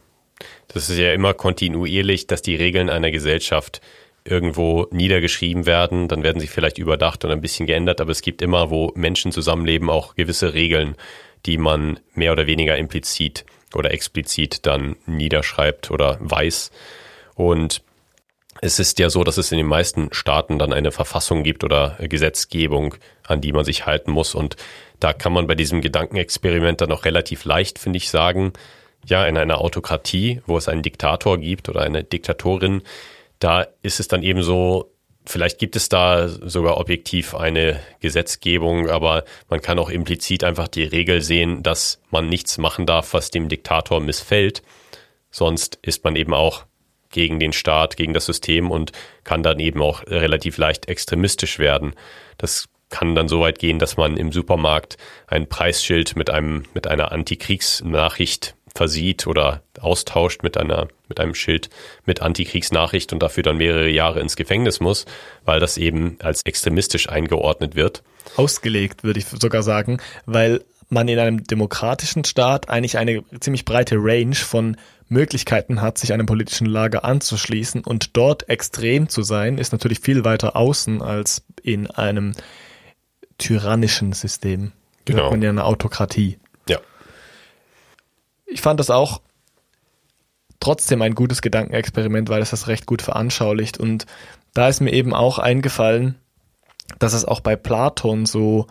[0.68, 3.80] Das ist ja immer kontinuierlich, dass die Regeln einer Gesellschaft
[4.24, 8.42] irgendwo niedergeschrieben werden, dann werden sie vielleicht überdacht und ein bisschen geändert, aber es gibt
[8.42, 10.96] immer, wo Menschen zusammenleben, auch gewisse Regeln,
[11.46, 16.72] die man mehr oder weniger implizit oder explizit dann niederschreibt oder weiß.
[17.34, 17.82] Und
[18.60, 21.96] es ist ja so, dass es in den meisten Staaten dann eine Verfassung gibt oder
[22.00, 22.94] Gesetzgebung,
[23.26, 24.34] an die man sich halten muss.
[24.34, 24.56] Und
[24.98, 28.54] da kann man bei diesem Gedankenexperiment dann auch relativ leicht, finde ich, sagen,
[29.06, 32.82] ja, in einer Autokratie, wo es einen Diktator gibt oder eine Diktatorin,
[33.38, 34.92] da ist es dann eben so,
[35.28, 40.84] Vielleicht gibt es da sogar objektiv eine Gesetzgebung, aber man kann auch implizit einfach die
[40.84, 44.62] Regel sehen, dass man nichts machen darf, was dem Diktator missfällt.
[45.32, 46.64] Sonst ist man eben auch
[47.10, 48.92] gegen den Staat, gegen das System und
[49.24, 51.94] kann dann eben auch relativ leicht extremistisch werden.
[52.38, 54.96] Das kann dann so weit gehen, dass man im Supermarkt
[55.26, 61.70] ein Preisschild mit einem, mit einer Antikriegsnachricht versieht oder austauscht mit einer, mit einem Schild
[62.04, 65.06] mit Antikriegsnachricht und dafür dann mehrere Jahre ins Gefängnis muss,
[65.44, 68.02] weil das eben als extremistisch eingeordnet wird.
[68.36, 73.96] Ausgelegt, würde ich sogar sagen, weil man in einem demokratischen Staat eigentlich eine ziemlich breite
[73.98, 74.76] Range von
[75.08, 80.24] Möglichkeiten hat, sich einem politischen Lager anzuschließen und dort extrem zu sein, ist natürlich viel
[80.24, 82.32] weiter außen als in einem
[83.38, 84.72] tyrannischen System.
[85.04, 85.30] Genau.
[85.30, 86.38] Man ja eine Autokratie
[88.46, 89.20] ich fand das auch
[90.60, 93.78] trotzdem ein gutes Gedankenexperiment, weil es das recht gut veranschaulicht.
[93.78, 94.06] Und
[94.54, 96.16] da ist mir eben auch eingefallen,
[96.98, 98.66] dass es auch bei Platon so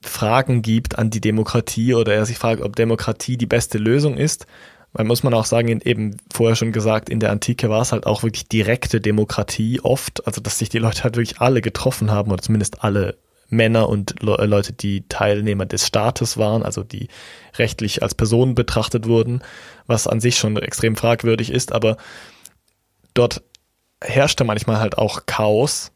[0.00, 4.46] Fragen gibt an die Demokratie oder er sich fragt, ob Demokratie die beste Lösung ist.
[4.92, 8.06] Weil muss man auch sagen, eben vorher schon gesagt, in der Antike war es halt
[8.06, 12.30] auch wirklich direkte Demokratie oft, also dass sich die Leute halt wirklich alle getroffen haben
[12.30, 13.16] oder zumindest alle
[13.52, 17.08] Männer und Le Leute, die Teilnehmer des Staates waren, also die
[17.58, 19.42] rechtlich als Personen betrachtet wurden,
[19.86, 21.96] was an sich schon extrem fragwürdig ist, aber
[23.14, 23.42] dort
[24.02, 25.92] herrschte manchmal halt auch Chaos,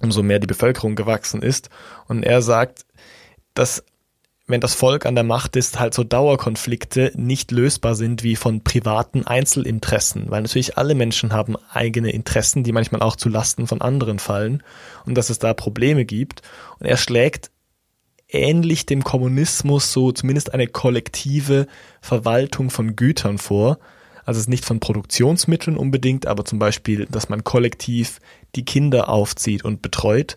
[0.00, 1.68] umso mehr die Bevölkerung gewachsen ist.
[2.08, 2.86] Und er sagt,
[3.54, 3.84] dass
[4.50, 8.62] wenn das Volk an der Macht ist, halt so Dauerkonflikte nicht lösbar sind wie von
[8.62, 13.80] privaten Einzelinteressen, weil natürlich alle Menschen haben eigene Interessen, die manchmal auch zu Lasten von
[13.80, 14.62] anderen fallen
[15.06, 16.42] und dass es da Probleme gibt.
[16.78, 17.50] Und er schlägt
[18.28, 21.66] ähnlich dem Kommunismus so zumindest eine kollektive
[22.00, 23.78] Verwaltung von Gütern vor.
[24.24, 28.20] Also es ist nicht von Produktionsmitteln unbedingt, aber zum Beispiel, dass man kollektiv
[28.54, 30.36] die Kinder aufzieht und betreut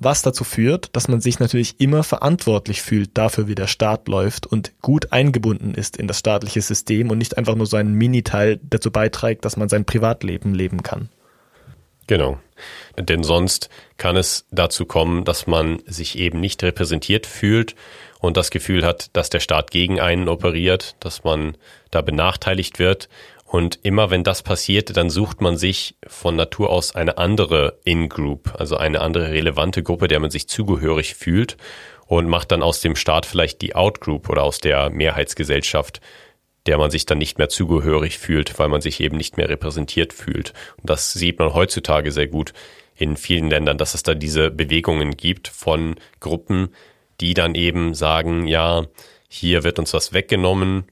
[0.00, 4.46] was dazu führt, dass man sich natürlich immer verantwortlich fühlt dafür, wie der Staat läuft
[4.46, 8.58] und gut eingebunden ist in das staatliche System und nicht einfach nur so einen Miniteil
[8.62, 11.10] dazu beiträgt, dass man sein Privatleben leben kann.
[12.06, 12.40] Genau.
[12.98, 17.76] Denn sonst kann es dazu kommen, dass man sich eben nicht repräsentiert fühlt
[18.18, 21.56] und das Gefühl hat, dass der Staat gegen einen operiert, dass man
[21.90, 23.08] da benachteiligt wird
[23.50, 28.54] und immer wenn das passiert, dann sucht man sich von Natur aus eine andere In-Group,
[28.56, 31.56] also eine andere relevante Gruppe, der man sich zugehörig fühlt
[32.06, 36.00] und macht dann aus dem Staat vielleicht die Out-Group oder aus der Mehrheitsgesellschaft
[36.66, 40.12] der man sich dann nicht mehr zugehörig fühlt, weil man sich eben nicht mehr repräsentiert
[40.12, 40.52] fühlt.
[40.76, 42.52] Und das sieht man heutzutage sehr gut
[42.94, 46.68] in vielen Ländern, dass es da diese Bewegungen gibt von Gruppen,
[47.20, 48.84] die dann eben sagen, ja,
[49.26, 50.84] hier wird uns was weggenommen.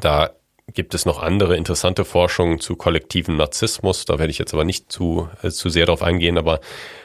[0.00, 0.36] Da
[0.72, 4.04] gibt es noch andere interessante Forschungen zu kollektiven Narzissmus.
[4.04, 6.60] Da werde ich jetzt aber nicht zu, äh, zu sehr darauf eingehen, aber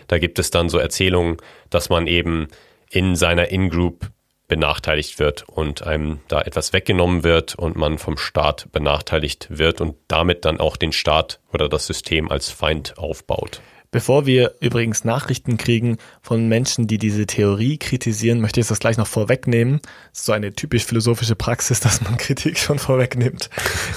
[0.08, 1.38] da gibt es dann so Erzählungen,
[1.70, 2.48] dass man eben
[2.90, 4.10] in seiner In-Group
[4.48, 9.96] benachteiligt wird und einem da etwas weggenommen wird und man vom Staat benachteiligt wird und
[10.10, 13.62] damit dann auch den Staat oder das System als Feind aufbaut.
[13.92, 18.96] Bevor wir übrigens Nachrichten kriegen von Menschen, die diese Theorie kritisieren, möchte ich das gleich
[18.96, 19.82] noch vorwegnehmen.
[20.12, 23.50] Das ist so eine typisch philosophische Praxis, dass man Kritik schon vorwegnimmt.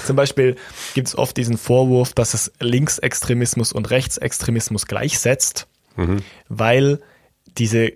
[0.05, 0.57] Zum Beispiel
[0.93, 6.17] gibt es oft diesen Vorwurf, dass es Linksextremismus und Rechtsextremismus gleichsetzt, mhm.
[6.49, 6.99] weil
[7.57, 7.93] diese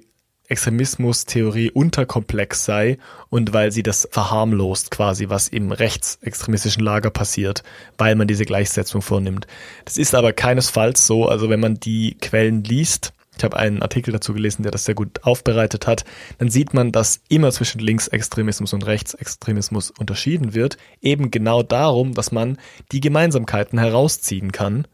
[0.50, 2.98] Extremismus-Theorie unterkomplex sei
[3.30, 7.64] und weil sie das verharmlost quasi, was im rechtsextremistischen Lager passiert,
[7.98, 9.48] weil man diese Gleichsetzung vornimmt.
[9.86, 11.28] Das ist aber keinesfalls so.
[11.28, 14.96] Also wenn man die Quellen liest, ich habe einen Artikel dazu gelesen, der das sehr
[14.96, 16.04] gut aufbereitet hat,
[16.40, 22.34] dann sieht man, dass immer zwischen Linksextremismus und Rechtsextremismus unterschieden wird, eben genau darum, dass
[22.34, 22.58] man
[22.92, 24.88] die Gemeinsamkeiten herausziehen kann,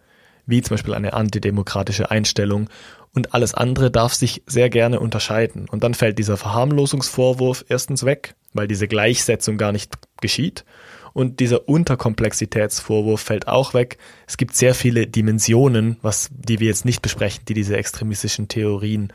[0.45, 2.69] wie zum Beispiel eine antidemokratische Einstellung
[3.15, 5.69] und alles andere darf sich sehr gerne unterscheiden.
[5.69, 10.65] Und dann fällt dieser Verharmlosungsvorwurf erstens weg, weil diese Gleichsetzung gar nicht geschieht.
[11.13, 13.97] Und dieser Unterkomplexitätsvorwurf fällt auch weg.
[14.27, 19.13] Es gibt sehr viele Dimensionen, was, die wir jetzt nicht besprechen, die diese extremistischen Theorien,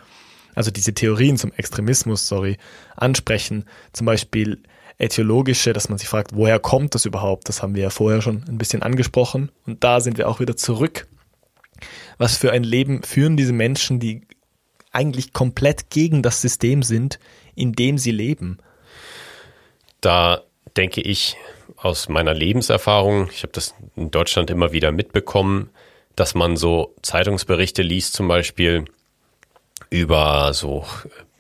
[0.55, 2.57] also diese Theorien zum Extremismus, sorry,
[2.97, 3.67] ansprechen.
[3.93, 4.63] Zum Beispiel
[4.97, 7.51] äthiologische, dass man sich fragt, woher kommt das überhaupt?
[7.51, 9.53] Das haben wir ja vorher schon ein bisschen angesprochen.
[9.67, 11.07] Und da sind wir auch wieder zurück
[12.21, 14.21] was für ein Leben führen diese Menschen, die
[14.93, 17.19] eigentlich komplett gegen das System sind,
[17.55, 18.59] in dem sie leben?
[20.03, 20.43] Da
[20.77, 21.39] denke ich
[21.79, 25.71] aus meiner Lebenserfahrung, ich habe das in Deutschland immer wieder mitbekommen,
[26.15, 28.85] dass man so Zeitungsberichte liest, zum Beispiel
[29.89, 30.85] über so,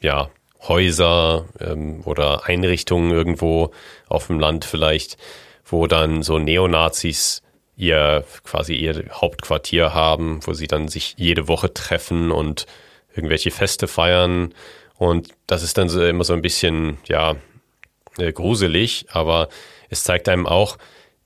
[0.01, 0.31] ja,
[0.63, 3.73] Häuser ähm, oder Einrichtungen irgendwo
[4.09, 5.19] auf dem Land vielleicht,
[5.63, 7.43] wo dann so Neonazis
[7.81, 12.67] ihr quasi ihr Hauptquartier haben, wo sie dann sich jede Woche treffen und
[13.15, 14.55] irgendwelche Feste feiern.
[14.99, 17.37] Und das ist dann so immer so ein bisschen, ja,
[18.19, 19.49] äh, gruselig, aber
[19.89, 20.77] es zeigt einem auch,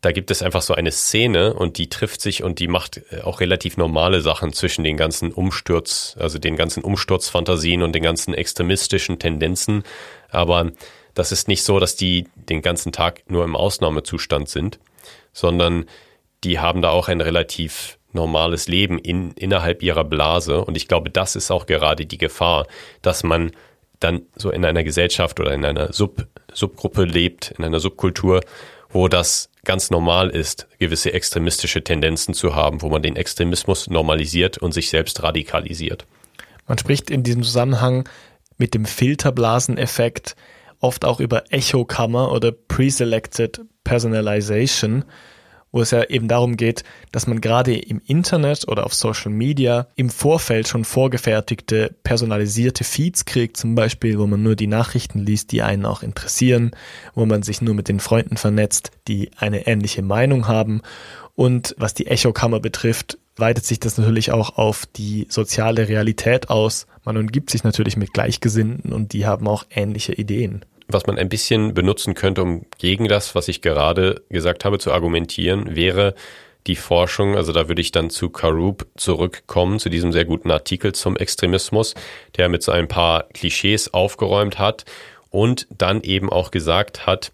[0.01, 3.23] da gibt es einfach so eine Szene und die trifft sich und die macht äh,
[3.23, 8.35] auch relativ normale Sachen zwischen den ganzen Umsturz, also den ganzen Umsturzfantasien und den ganzen
[8.35, 9.83] extremistischen Tendenzen.
[10.31, 10.71] Aber
[11.15, 14.79] das ist nicht so, dass die den ganzen Tag nur im Ausnahmezustand sind,
[15.33, 15.87] sondern
[16.45, 20.65] die haben da auch ein relativ normales Leben in, innerhalb ihrer Blase.
[20.65, 22.67] Und ich glaube, das ist auch gerade die Gefahr,
[23.03, 23.51] dass man
[24.01, 28.41] dann so in einer Gesellschaft oder in einer Sub, Subgruppe lebt, in einer Subkultur,
[28.91, 34.59] wo das ganz normal ist, gewisse extremistische Tendenzen zu haben, wo man den Extremismus normalisiert
[34.59, 36.07] und sich selbst radikalisiert.
[36.67, 38.09] Man spricht in diesem Zusammenhang
[38.59, 40.37] mit dem Filterblaseneffekt
[40.81, 45.05] oft auch über Echokammer oder Preselected Personalization
[45.75, 49.89] wo es ja eben darum geht, dass man gerade im Internet oder auf Social Media
[49.97, 55.51] im Vorfeld schon vorgefertigte, personalisierte Feeds kriegt, zum Beispiel, wo man nur die Nachrichten liest,
[55.51, 56.71] die einen auch interessieren,
[57.17, 60.81] wo man sich nur mit den Freunden vernetzt, die eine ähnliche Meinung haben.
[61.35, 66.87] Und was die Echokammer betrifft, weitet sich das natürlich auch auf die soziale Realität aus.
[67.05, 71.29] Man umgibt sich natürlich mit Gleichgesinnten und die haben auch ähnliche Ideen was man ein
[71.29, 76.15] bisschen benutzen könnte, um gegen das, was ich gerade gesagt habe, zu argumentieren, wäre
[76.67, 80.93] die Forschung, also da würde ich dann zu Karub zurückkommen, zu diesem sehr guten Artikel
[80.93, 81.95] zum Extremismus,
[82.37, 84.85] der mit so ein paar Klischees aufgeräumt hat
[85.31, 87.33] und dann eben auch gesagt hat,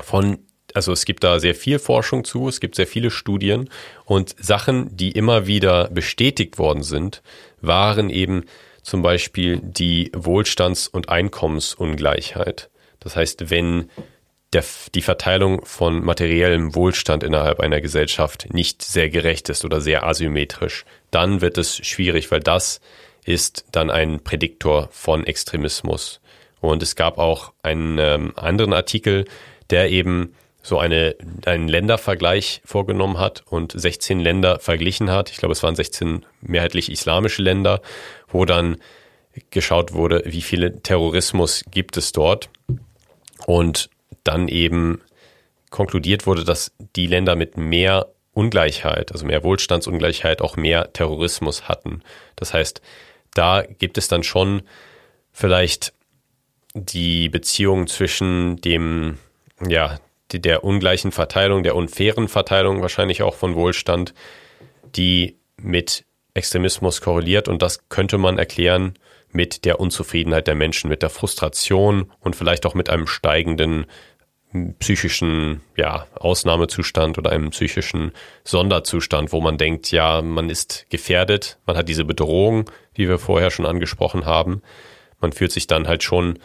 [0.00, 0.38] von
[0.74, 3.70] also es gibt da sehr viel Forschung zu, es gibt sehr viele Studien
[4.04, 7.22] und Sachen, die immer wieder bestätigt worden sind,
[7.60, 8.44] waren eben
[8.88, 12.70] zum Beispiel die Wohlstands- und Einkommensungleichheit.
[13.00, 13.90] Das heißt, wenn
[14.52, 14.64] der,
[14.94, 20.84] die Verteilung von materiellem Wohlstand innerhalb einer Gesellschaft nicht sehr gerecht ist oder sehr asymmetrisch,
[21.10, 22.80] dann wird es schwierig, weil das
[23.24, 26.20] ist dann ein Prädiktor von Extremismus.
[26.60, 29.26] Und es gab auch einen ähm, anderen Artikel,
[29.70, 30.34] der eben
[30.68, 31.16] so eine,
[31.46, 35.30] einen Ländervergleich vorgenommen hat und 16 Länder verglichen hat.
[35.30, 37.80] Ich glaube, es waren 16 mehrheitlich islamische Länder,
[38.28, 38.76] wo dann
[39.50, 42.50] geschaut wurde, wie viele Terrorismus gibt es dort
[43.46, 43.88] und
[44.24, 45.00] dann eben
[45.70, 52.02] konkludiert wurde, dass die Länder mit mehr Ungleichheit, also mehr Wohlstandsungleichheit, auch mehr Terrorismus hatten.
[52.36, 52.82] Das heißt,
[53.34, 54.62] da gibt es dann schon
[55.32, 55.92] vielleicht
[56.74, 59.18] die Beziehung zwischen dem,
[59.66, 59.98] ja,
[60.32, 64.14] der ungleichen Verteilung, der unfairen Verteilung wahrscheinlich auch von Wohlstand,
[64.96, 66.04] die mit
[66.34, 67.48] Extremismus korreliert.
[67.48, 68.94] Und das könnte man erklären
[69.30, 73.86] mit der Unzufriedenheit der Menschen, mit der Frustration und vielleicht auch mit einem steigenden
[74.78, 78.12] psychischen ja, Ausnahmezustand oder einem psychischen
[78.44, 83.50] Sonderzustand, wo man denkt, ja, man ist gefährdet, man hat diese Bedrohung, die wir vorher
[83.50, 84.62] schon angesprochen haben.
[85.20, 86.38] Man fühlt sich dann halt schon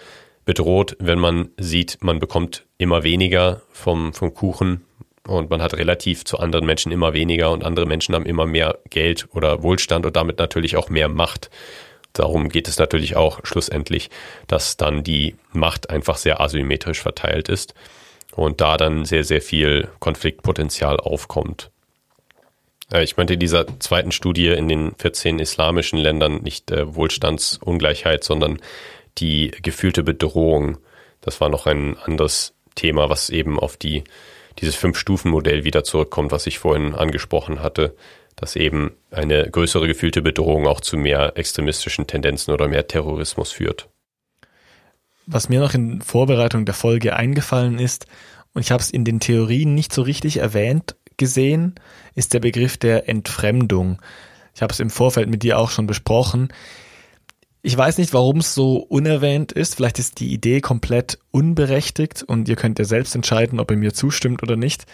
[0.45, 4.85] bedroht, wenn man sieht, man bekommt immer weniger vom, vom Kuchen
[5.27, 8.79] und man hat relativ zu anderen Menschen immer weniger und andere Menschen haben immer mehr
[8.89, 11.49] Geld oder Wohlstand und damit natürlich auch mehr Macht.
[12.11, 14.09] Darum geht es natürlich auch schlussendlich,
[14.47, 17.73] dass dann die Macht einfach sehr asymmetrisch verteilt ist
[18.35, 21.71] und da dann sehr, sehr viel Konfliktpotenzial aufkommt.
[22.91, 28.23] Äh, ich meinte in dieser zweiten Studie in den 14 islamischen Ländern nicht äh, Wohlstandsungleichheit,
[28.23, 28.59] sondern
[29.17, 30.77] die gefühlte Bedrohung.
[31.21, 34.03] Das war noch ein anderes Thema, was eben auf die,
[34.59, 37.95] dieses Fünf-Stufen-Modell wieder zurückkommt, was ich vorhin angesprochen hatte,
[38.35, 43.89] dass eben eine größere gefühlte Bedrohung auch zu mehr extremistischen Tendenzen oder mehr Terrorismus führt.
[45.25, 48.07] Was mir noch in Vorbereitung der Folge eingefallen ist,
[48.53, 51.75] und ich habe es in den Theorien nicht so richtig erwähnt gesehen,
[52.15, 54.01] ist der Begriff der Entfremdung.
[54.55, 56.49] Ich habe es im Vorfeld mit dir auch schon besprochen.
[57.65, 59.75] Ich weiß nicht, warum es so unerwähnt ist.
[59.75, 63.93] Vielleicht ist die Idee komplett unberechtigt und ihr könnt ja selbst entscheiden, ob ihr mir
[63.93, 64.85] zustimmt oder nicht.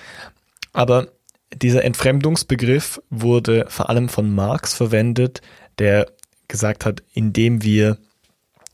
[0.71, 1.07] Aber
[1.51, 5.41] dieser Entfremdungsbegriff wurde vor allem von Marx verwendet,
[5.79, 6.11] der
[6.47, 7.97] gesagt hat, indem wir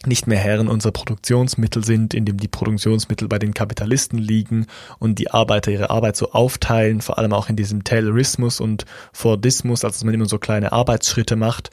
[0.05, 4.67] nicht mehr Herren unserer Produktionsmittel sind, indem die Produktionsmittel bei den Kapitalisten liegen
[4.99, 9.85] und die Arbeiter ihre Arbeit so aufteilen, vor allem auch in diesem Taylorismus und Fordismus,
[9.85, 11.69] also dass man immer so kleine Arbeitsschritte macht,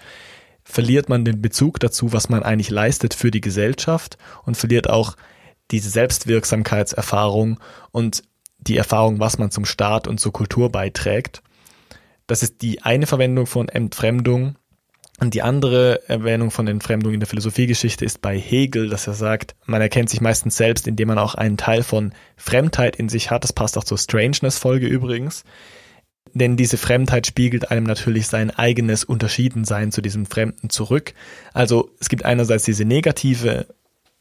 [0.65, 5.17] verliert man den Bezug dazu, was man eigentlich leistet für die Gesellschaft und verliert auch
[5.71, 7.59] diese Selbstwirksamkeitserfahrung
[7.91, 8.23] und
[8.59, 11.43] die Erfahrung, was man zum Staat und zur Kultur beiträgt.
[12.27, 14.57] Das ist die eine Verwendung von Entfremdung.
[15.21, 19.55] Und die andere Erwähnung von Entfremdung in der Philosophiegeschichte ist bei Hegel, dass er sagt,
[19.67, 23.45] man erkennt sich meistens selbst, indem man auch einen Teil von Fremdheit in sich hat.
[23.45, 25.45] Das passt auch zur Strangeness-Folge übrigens.
[26.35, 31.15] Denn diese Fremdheit spiegelt einem natürlich sein eigenes Unterschiedensein zu diesem Fremden zurück.
[31.53, 33.67] Also es gibt einerseits diese negative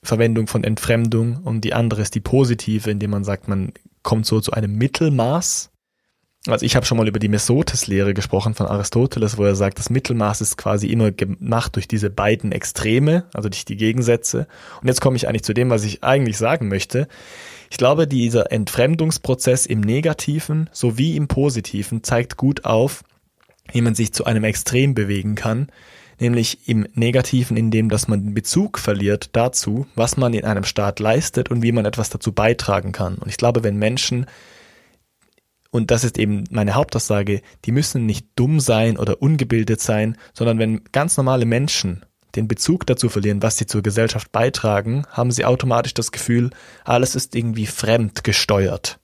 [0.03, 3.71] Verwendung von Entfremdung und die andere ist die positive, indem man sagt, man
[4.03, 5.69] kommt so zu einem Mittelmaß.
[6.47, 9.91] Also ich habe schon mal über die Mesotes-Lehre gesprochen von Aristoteles, wo er sagt, das
[9.91, 14.47] Mittelmaß ist quasi immer gemacht durch diese beiden Extreme, also durch die Gegensätze.
[14.81, 17.07] Und jetzt komme ich eigentlich zu dem, was ich eigentlich sagen möchte.
[17.71, 23.01] Ich glaube, dieser Entfremdungsprozess im Negativen sowie im Positiven zeigt gut auf,
[23.71, 25.71] wie man sich zu einem Extrem bewegen kann,
[26.19, 30.99] nämlich im Negativen, indem dass man den Bezug verliert dazu, was man in einem Staat
[30.99, 33.15] leistet und wie man etwas dazu beitragen kann.
[33.15, 34.25] Und ich glaube, wenn Menschen
[35.71, 40.59] und das ist eben meine Hauptaussage, die müssen nicht dumm sein oder ungebildet sein, sondern
[40.59, 42.05] wenn ganz normale Menschen
[42.35, 46.51] den Bezug dazu verlieren, was sie zur Gesellschaft beitragen, haben sie automatisch das Gefühl,
[46.83, 48.99] alles ist irgendwie fremd gesteuert.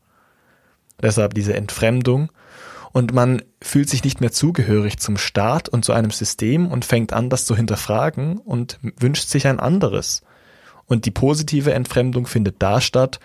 [1.01, 2.32] Deshalb diese Entfremdung.
[2.91, 7.13] Und man fühlt sich nicht mehr zugehörig zum Staat und zu einem System und fängt
[7.13, 10.23] an, das zu hinterfragen und wünscht sich ein anderes.
[10.86, 13.19] Und die positive Entfremdung findet da statt,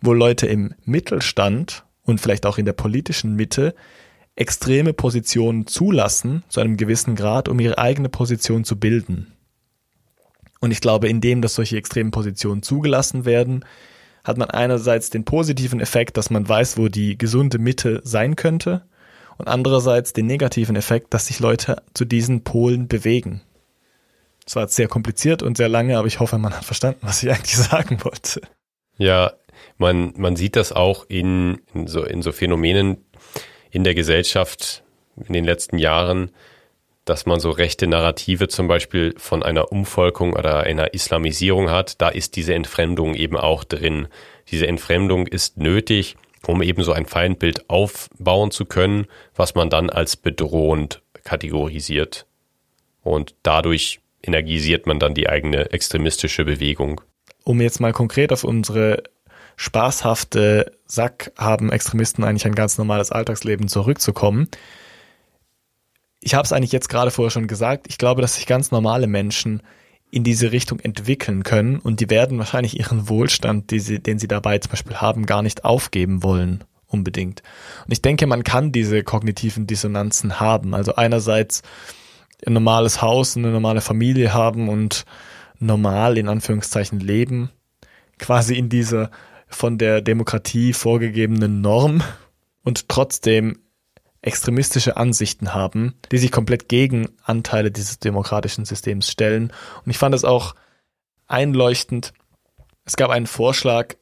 [0.00, 3.74] wo Leute im Mittelstand und vielleicht auch in der politischen Mitte
[4.36, 9.32] extreme Positionen zulassen, zu einem gewissen Grad, um ihre eigene Position zu bilden.
[10.60, 13.64] Und ich glaube, indem dass solche extremen Positionen zugelassen werden,
[14.24, 18.82] hat man einerseits den positiven Effekt, dass man weiß, wo die gesunde Mitte sein könnte,
[19.38, 23.40] und andererseits den negativen Effekt, dass sich Leute zu diesen Polen bewegen.
[24.44, 27.30] Es war sehr kompliziert und sehr lange, aber ich hoffe, man hat verstanden, was ich
[27.30, 28.42] eigentlich sagen wollte.
[28.98, 29.32] Ja,
[29.76, 33.04] man, man sieht das auch in, in, so, in so Phänomenen
[33.70, 34.82] in der Gesellschaft
[35.16, 36.30] in den letzten Jahren,
[37.08, 42.08] dass man so rechte Narrative zum Beispiel von einer Umvolkung oder einer Islamisierung hat, da
[42.08, 44.08] ist diese Entfremdung eben auch drin.
[44.50, 49.90] Diese Entfremdung ist nötig, um eben so ein Feindbild aufbauen zu können, was man dann
[49.90, 52.26] als bedrohend kategorisiert.
[53.02, 57.00] Und dadurch energisiert man dann die eigene extremistische Bewegung.
[57.44, 59.02] Um jetzt mal konkret auf unsere
[59.56, 64.48] spaßhafte Sack haben Extremisten eigentlich ein ganz normales Alltagsleben zurückzukommen
[66.20, 69.06] ich habe es eigentlich jetzt gerade vorher schon gesagt, ich glaube, dass sich ganz normale
[69.06, 69.62] Menschen
[70.10, 74.58] in diese Richtung entwickeln können und die werden wahrscheinlich ihren Wohlstand, sie, den sie dabei
[74.58, 77.42] zum Beispiel haben, gar nicht aufgeben wollen unbedingt.
[77.84, 80.74] Und ich denke, man kann diese kognitiven Dissonanzen haben.
[80.74, 81.62] Also einerseits
[82.46, 85.04] ein normales Haus, eine normale Familie haben und
[85.58, 87.50] normal in Anführungszeichen leben,
[88.18, 89.10] quasi in dieser
[89.48, 92.02] von der Demokratie vorgegebenen Norm
[92.64, 93.58] und trotzdem
[94.22, 99.52] extremistische Ansichten haben, die sich komplett gegen Anteile dieses demokratischen Systems stellen.
[99.84, 100.54] Und ich fand es auch
[101.26, 102.12] einleuchtend.
[102.84, 103.94] Es gab einen Vorschlag,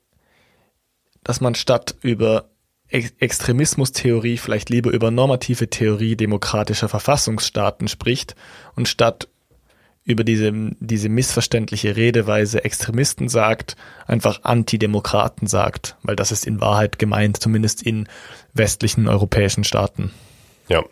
[1.23, 2.51] dass man statt über
[2.89, 8.37] Extremismustheorie vielleicht lieber über normative Theorie demokratischer Verfassungsstaaten spricht
[8.77, 9.29] und statt
[10.07, 13.77] über diese, diese missverständliche Redeweise Extremisten sagt,
[14.07, 18.09] einfach Antidemokraten sagt, weil das ist in Wahrheit gemeint, zumindest in
[18.55, 20.13] westlichen europäischen Staaten.
[20.69, 20.85] Ja.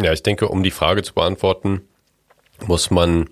[0.00, 1.80] Ja, ich denke, um die Frage zu beantworten,
[2.64, 3.28] muss man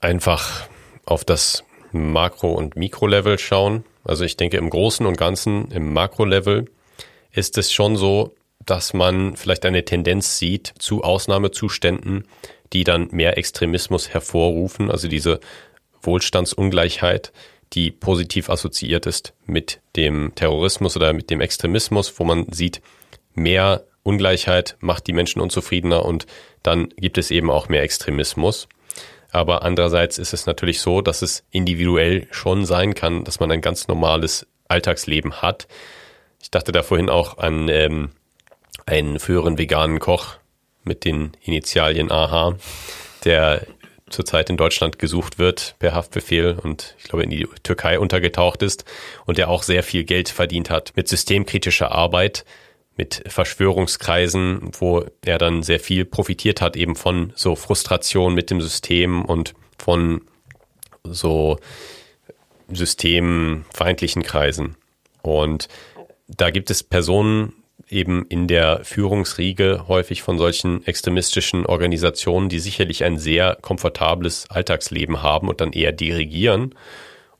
[0.00, 0.66] einfach
[1.04, 3.84] auf das Makro- und Mikrolevel schauen.
[4.02, 6.70] Also ich denke, im Großen und Ganzen, im Makrolevel
[7.32, 8.34] ist es schon so,
[8.66, 12.26] dass man vielleicht eine Tendenz sieht zu Ausnahmezuständen,
[12.72, 15.40] die dann mehr Extremismus hervorrufen, also diese
[16.02, 17.32] Wohlstandsungleichheit,
[17.72, 22.80] die positiv assoziiert ist mit dem Terrorismus oder mit dem Extremismus, wo man sieht,
[23.34, 26.26] mehr Ungleichheit macht die Menschen unzufriedener und
[26.62, 28.68] dann gibt es eben auch mehr Extremismus.
[29.32, 33.60] Aber andererseits ist es natürlich so, dass es individuell schon sein kann, dass man ein
[33.60, 35.66] ganz normales Alltagsleben hat.
[36.40, 38.10] Ich dachte da vorhin auch an ähm,
[38.86, 40.36] einen früheren veganen Koch
[40.84, 42.56] mit den Initialien AH,
[43.24, 43.66] der
[44.10, 48.84] zurzeit in Deutschland gesucht wird per Haftbefehl und ich glaube in die Türkei untergetaucht ist
[49.24, 52.44] und der auch sehr viel Geld verdient hat mit systemkritischer Arbeit,
[52.96, 58.60] mit Verschwörungskreisen, wo er dann sehr viel profitiert hat eben von so Frustration mit dem
[58.60, 60.20] System und von
[61.02, 61.58] so
[62.68, 64.76] systemfeindlichen Kreisen.
[65.22, 65.68] Und
[66.28, 67.52] da gibt es Personen,
[67.88, 75.22] eben in der Führungsriege häufig von solchen extremistischen Organisationen, die sicherlich ein sehr komfortables Alltagsleben
[75.22, 76.74] haben und dann eher dirigieren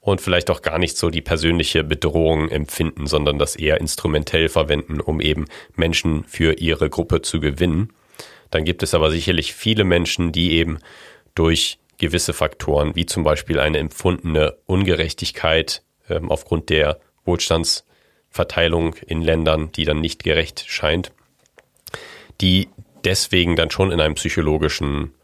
[0.00, 5.00] und vielleicht auch gar nicht so die persönliche Bedrohung empfinden, sondern das eher instrumentell verwenden,
[5.00, 7.92] um eben Menschen für ihre Gruppe zu gewinnen.
[8.50, 10.78] Dann gibt es aber sicherlich viele Menschen, die eben
[11.34, 17.86] durch gewisse Faktoren, wie zum Beispiel eine empfundene Ungerechtigkeit ähm, aufgrund der Wohlstands
[18.34, 21.12] Verteilung in Ländern, die dann nicht gerecht scheint,
[22.40, 22.68] die
[23.04, 25.14] deswegen dann schon in einem psychologischen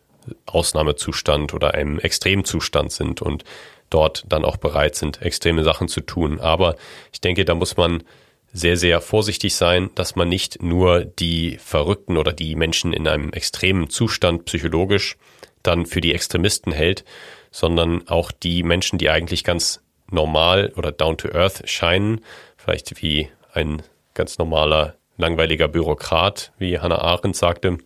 [0.47, 3.43] Ausnahmezustand oder einem Extremzustand sind und
[3.91, 6.39] dort dann auch bereit sind, extreme Sachen zu tun.
[6.39, 6.77] Aber
[7.13, 8.05] ich denke, da muss man
[8.53, 13.33] sehr, sehr vorsichtig sein, dass man nicht nur die Verrückten oder die Menschen in einem
[13.33, 15.17] extremen Zustand psychologisch
[15.65, 17.05] dann für die Extremisten hält,
[17.51, 19.83] sondern auch die Menschen, die eigentlich ganz
[20.13, 22.21] normal oder down to earth scheinen,
[22.63, 23.83] vielleicht wie ein
[24.15, 27.79] ganz normaler, langweiliger Bürokrat, wie Hannah Arendt sagte,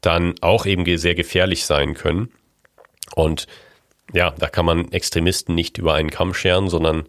[0.00, 2.32] dann auch eben sehr gefährlich sein können.
[3.14, 3.46] Und
[4.12, 7.06] ja, da kann man Extremisten nicht über einen Kamm scheren, sondern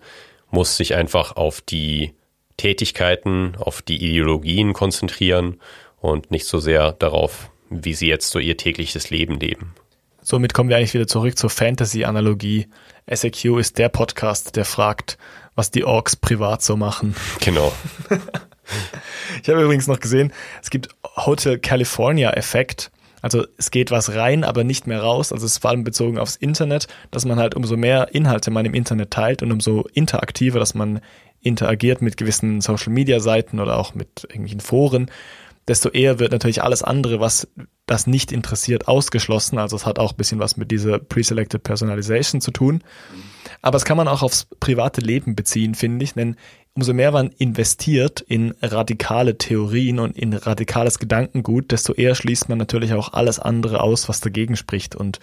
[0.52, 2.14] muss sich einfach auf die
[2.58, 5.60] Tätigkeiten, auf die Ideologien konzentrieren
[6.00, 9.74] und nicht so sehr darauf, wie sie jetzt so ihr tägliches Leben leben.
[10.22, 12.68] Somit kommen wir eigentlich wieder zurück zur Fantasy-Analogie.
[13.12, 15.18] SAQ ist der Podcast, der fragt,
[15.60, 17.16] was die Orks privat so machen.
[17.42, 17.74] Genau.
[19.44, 20.32] ich habe übrigens noch gesehen,
[20.64, 20.88] es gibt
[21.18, 22.92] Hotel California Effekt.
[23.22, 25.34] Also es geht was rein, aber nicht mehr raus.
[25.34, 28.66] Also es ist vor allem bezogen aufs Internet, dass man halt umso mehr Inhalte man
[28.66, 31.02] im Internet teilt und umso interaktiver, dass man
[31.42, 35.12] interagiert mit gewissen Social Media Seiten oder auch mit irgendwelchen Foren,
[35.68, 37.50] desto eher wird natürlich alles andere, was
[37.86, 39.58] das nicht interessiert, ausgeschlossen.
[39.58, 42.82] Also es hat auch ein bisschen was mit dieser Pre-Selected Personalization zu tun.
[43.62, 46.36] Aber es kann man auch aufs private Leben beziehen, finde ich, denn
[46.74, 52.58] umso mehr man investiert in radikale Theorien und in radikales Gedankengut, desto eher schließt man
[52.58, 54.96] natürlich auch alles andere aus, was dagegen spricht.
[54.96, 55.20] Und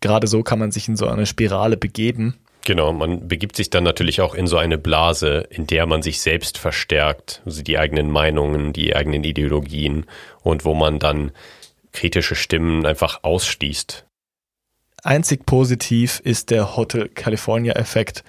[0.00, 2.34] gerade so kann man sich in so eine Spirale begeben.
[2.66, 6.20] Genau, man begibt sich dann natürlich auch in so eine Blase, in der man sich
[6.20, 10.06] selbst verstärkt, also die eigenen Meinungen, die eigenen Ideologien
[10.42, 11.32] und wo man dann
[11.92, 14.06] kritische Stimmen einfach ausschließt.
[15.04, 18.24] Einzig positiv ist der Hotel California Effekt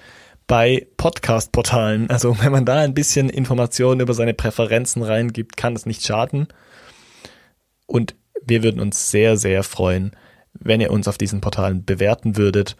[0.46, 2.10] bei Podcast-Portalen.
[2.10, 6.48] Also wenn man da ein bisschen Informationen über seine Präferenzen reingibt, kann es nicht schaden.
[7.86, 8.14] Und
[8.44, 10.14] wir würden uns sehr, sehr freuen,
[10.52, 12.76] wenn ihr uns auf diesen Portalen bewerten würdet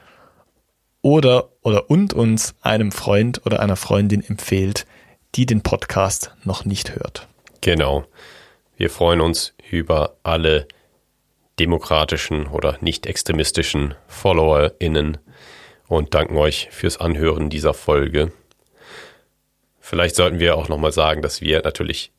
[1.00, 4.84] oder oder und uns einem Freund oder einer Freundin empfehlt,
[5.36, 7.28] die den Podcast noch nicht hört.
[7.62, 8.04] Genau.
[8.76, 10.68] Wir freuen uns über alle
[11.58, 15.18] demokratischen oder nicht extremistischen FollowerInnen
[15.88, 18.32] und danken euch fürs Anhören dieser Folge.
[19.80, 22.10] Vielleicht sollten wir auch nochmal sagen, dass wir natürlich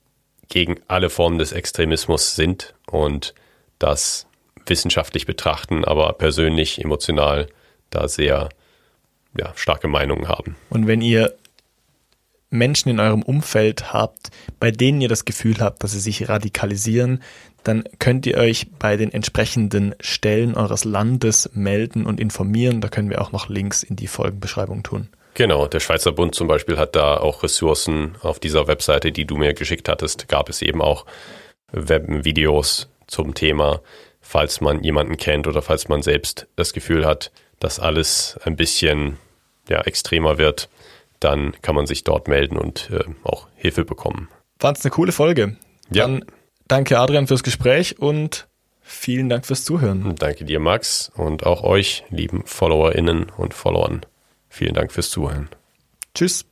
[0.48, 3.34] gegen alle Formen des Extremismus sind und
[3.80, 4.28] das
[4.66, 7.48] wissenschaftlich betrachten, aber persönlich, emotional
[7.90, 8.50] da sehr
[9.38, 10.56] ja, starke Meinungen haben.
[10.70, 11.36] Und wenn ihr
[12.50, 14.30] Menschen in eurem Umfeld habt,
[14.60, 17.22] bei denen ihr das Gefühl habt, dass sie sich radikalisieren,
[17.64, 22.80] dann könnt ihr euch bei den entsprechenden Stellen eures Landes melden und informieren.
[22.80, 25.10] Da können wir auch noch Links in die Folgenbeschreibung tun.
[25.34, 29.38] Genau, der Schweizer Bund zum Beispiel hat da auch Ressourcen auf dieser Webseite, die du
[29.38, 31.06] mir geschickt hattest, gab es eben auch
[31.72, 33.82] Webvideos zum Thema,
[34.22, 39.18] falls man jemanden kennt oder falls man selbst das Gefühl hat, dass alles ein bisschen
[39.70, 40.70] ja, extremer wird,
[41.20, 44.30] dann kann man sich dort melden und äh, auch Hilfe bekommen.
[44.60, 45.58] Fand es eine coole Folge.
[45.92, 46.08] Ja.
[46.08, 46.26] Dann
[46.68, 48.48] danke Adrian fürs Gespräch und
[48.82, 50.16] vielen Dank fürs Zuhören.
[50.16, 54.02] Danke dir, Max, und auch euch, lieben FollowerInnen und Followern.
[54.50, 55.50] Vielen Dank fürs Zuhören.
[56.14, 56.46] Tschüss.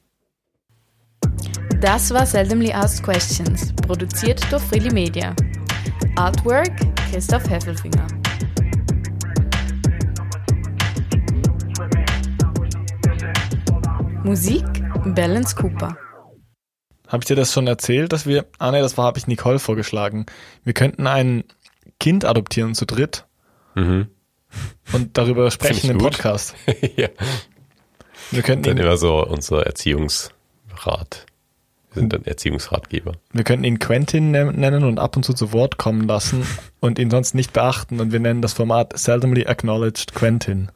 [1.82, 5.36] Das war Seldomly Asked Questions, produziert durch Freely Media.
[6.16, 6.72] Artwork
[7.11, 8.07] Christoph Heffelfinger.
[14.26, 14.65] Musik
[15.13, 15.97] Balance Cooper.
[17.07, 19.59] Habe ich dir das schon erzählt, dass wir, ah ne, das war, habe ich Nicole
[19.59, 20.26] vorgeschlagen.
[20.63, 21.43] Wir könnten ein
[21.99, 23.26] Kind adoptieren zu dritt
[23.76, 24.07] Mhm.
[24.93, 26.13] und darüber sprechen im gut.
[26.13, 26.55] Podcast.
[26.95, 27.09] ja.
[28.32, 31.26] Wir könnten Dann ihn, immer so unser Erziehungsrat.
[31.93, 33.13] Wir sind dann Erziehungsratgeber.
[33.32, 36.45] wir könnten ihn Quentin nen- nennen und ab und zu zu Wort kommen lassen
[36.80, 40.71] und ihn sonst nicht beachten und wir nennen das Format Seldomly Acknowledged Quentin.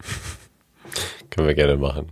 [1.31, 2.11] Können wir gerne machen.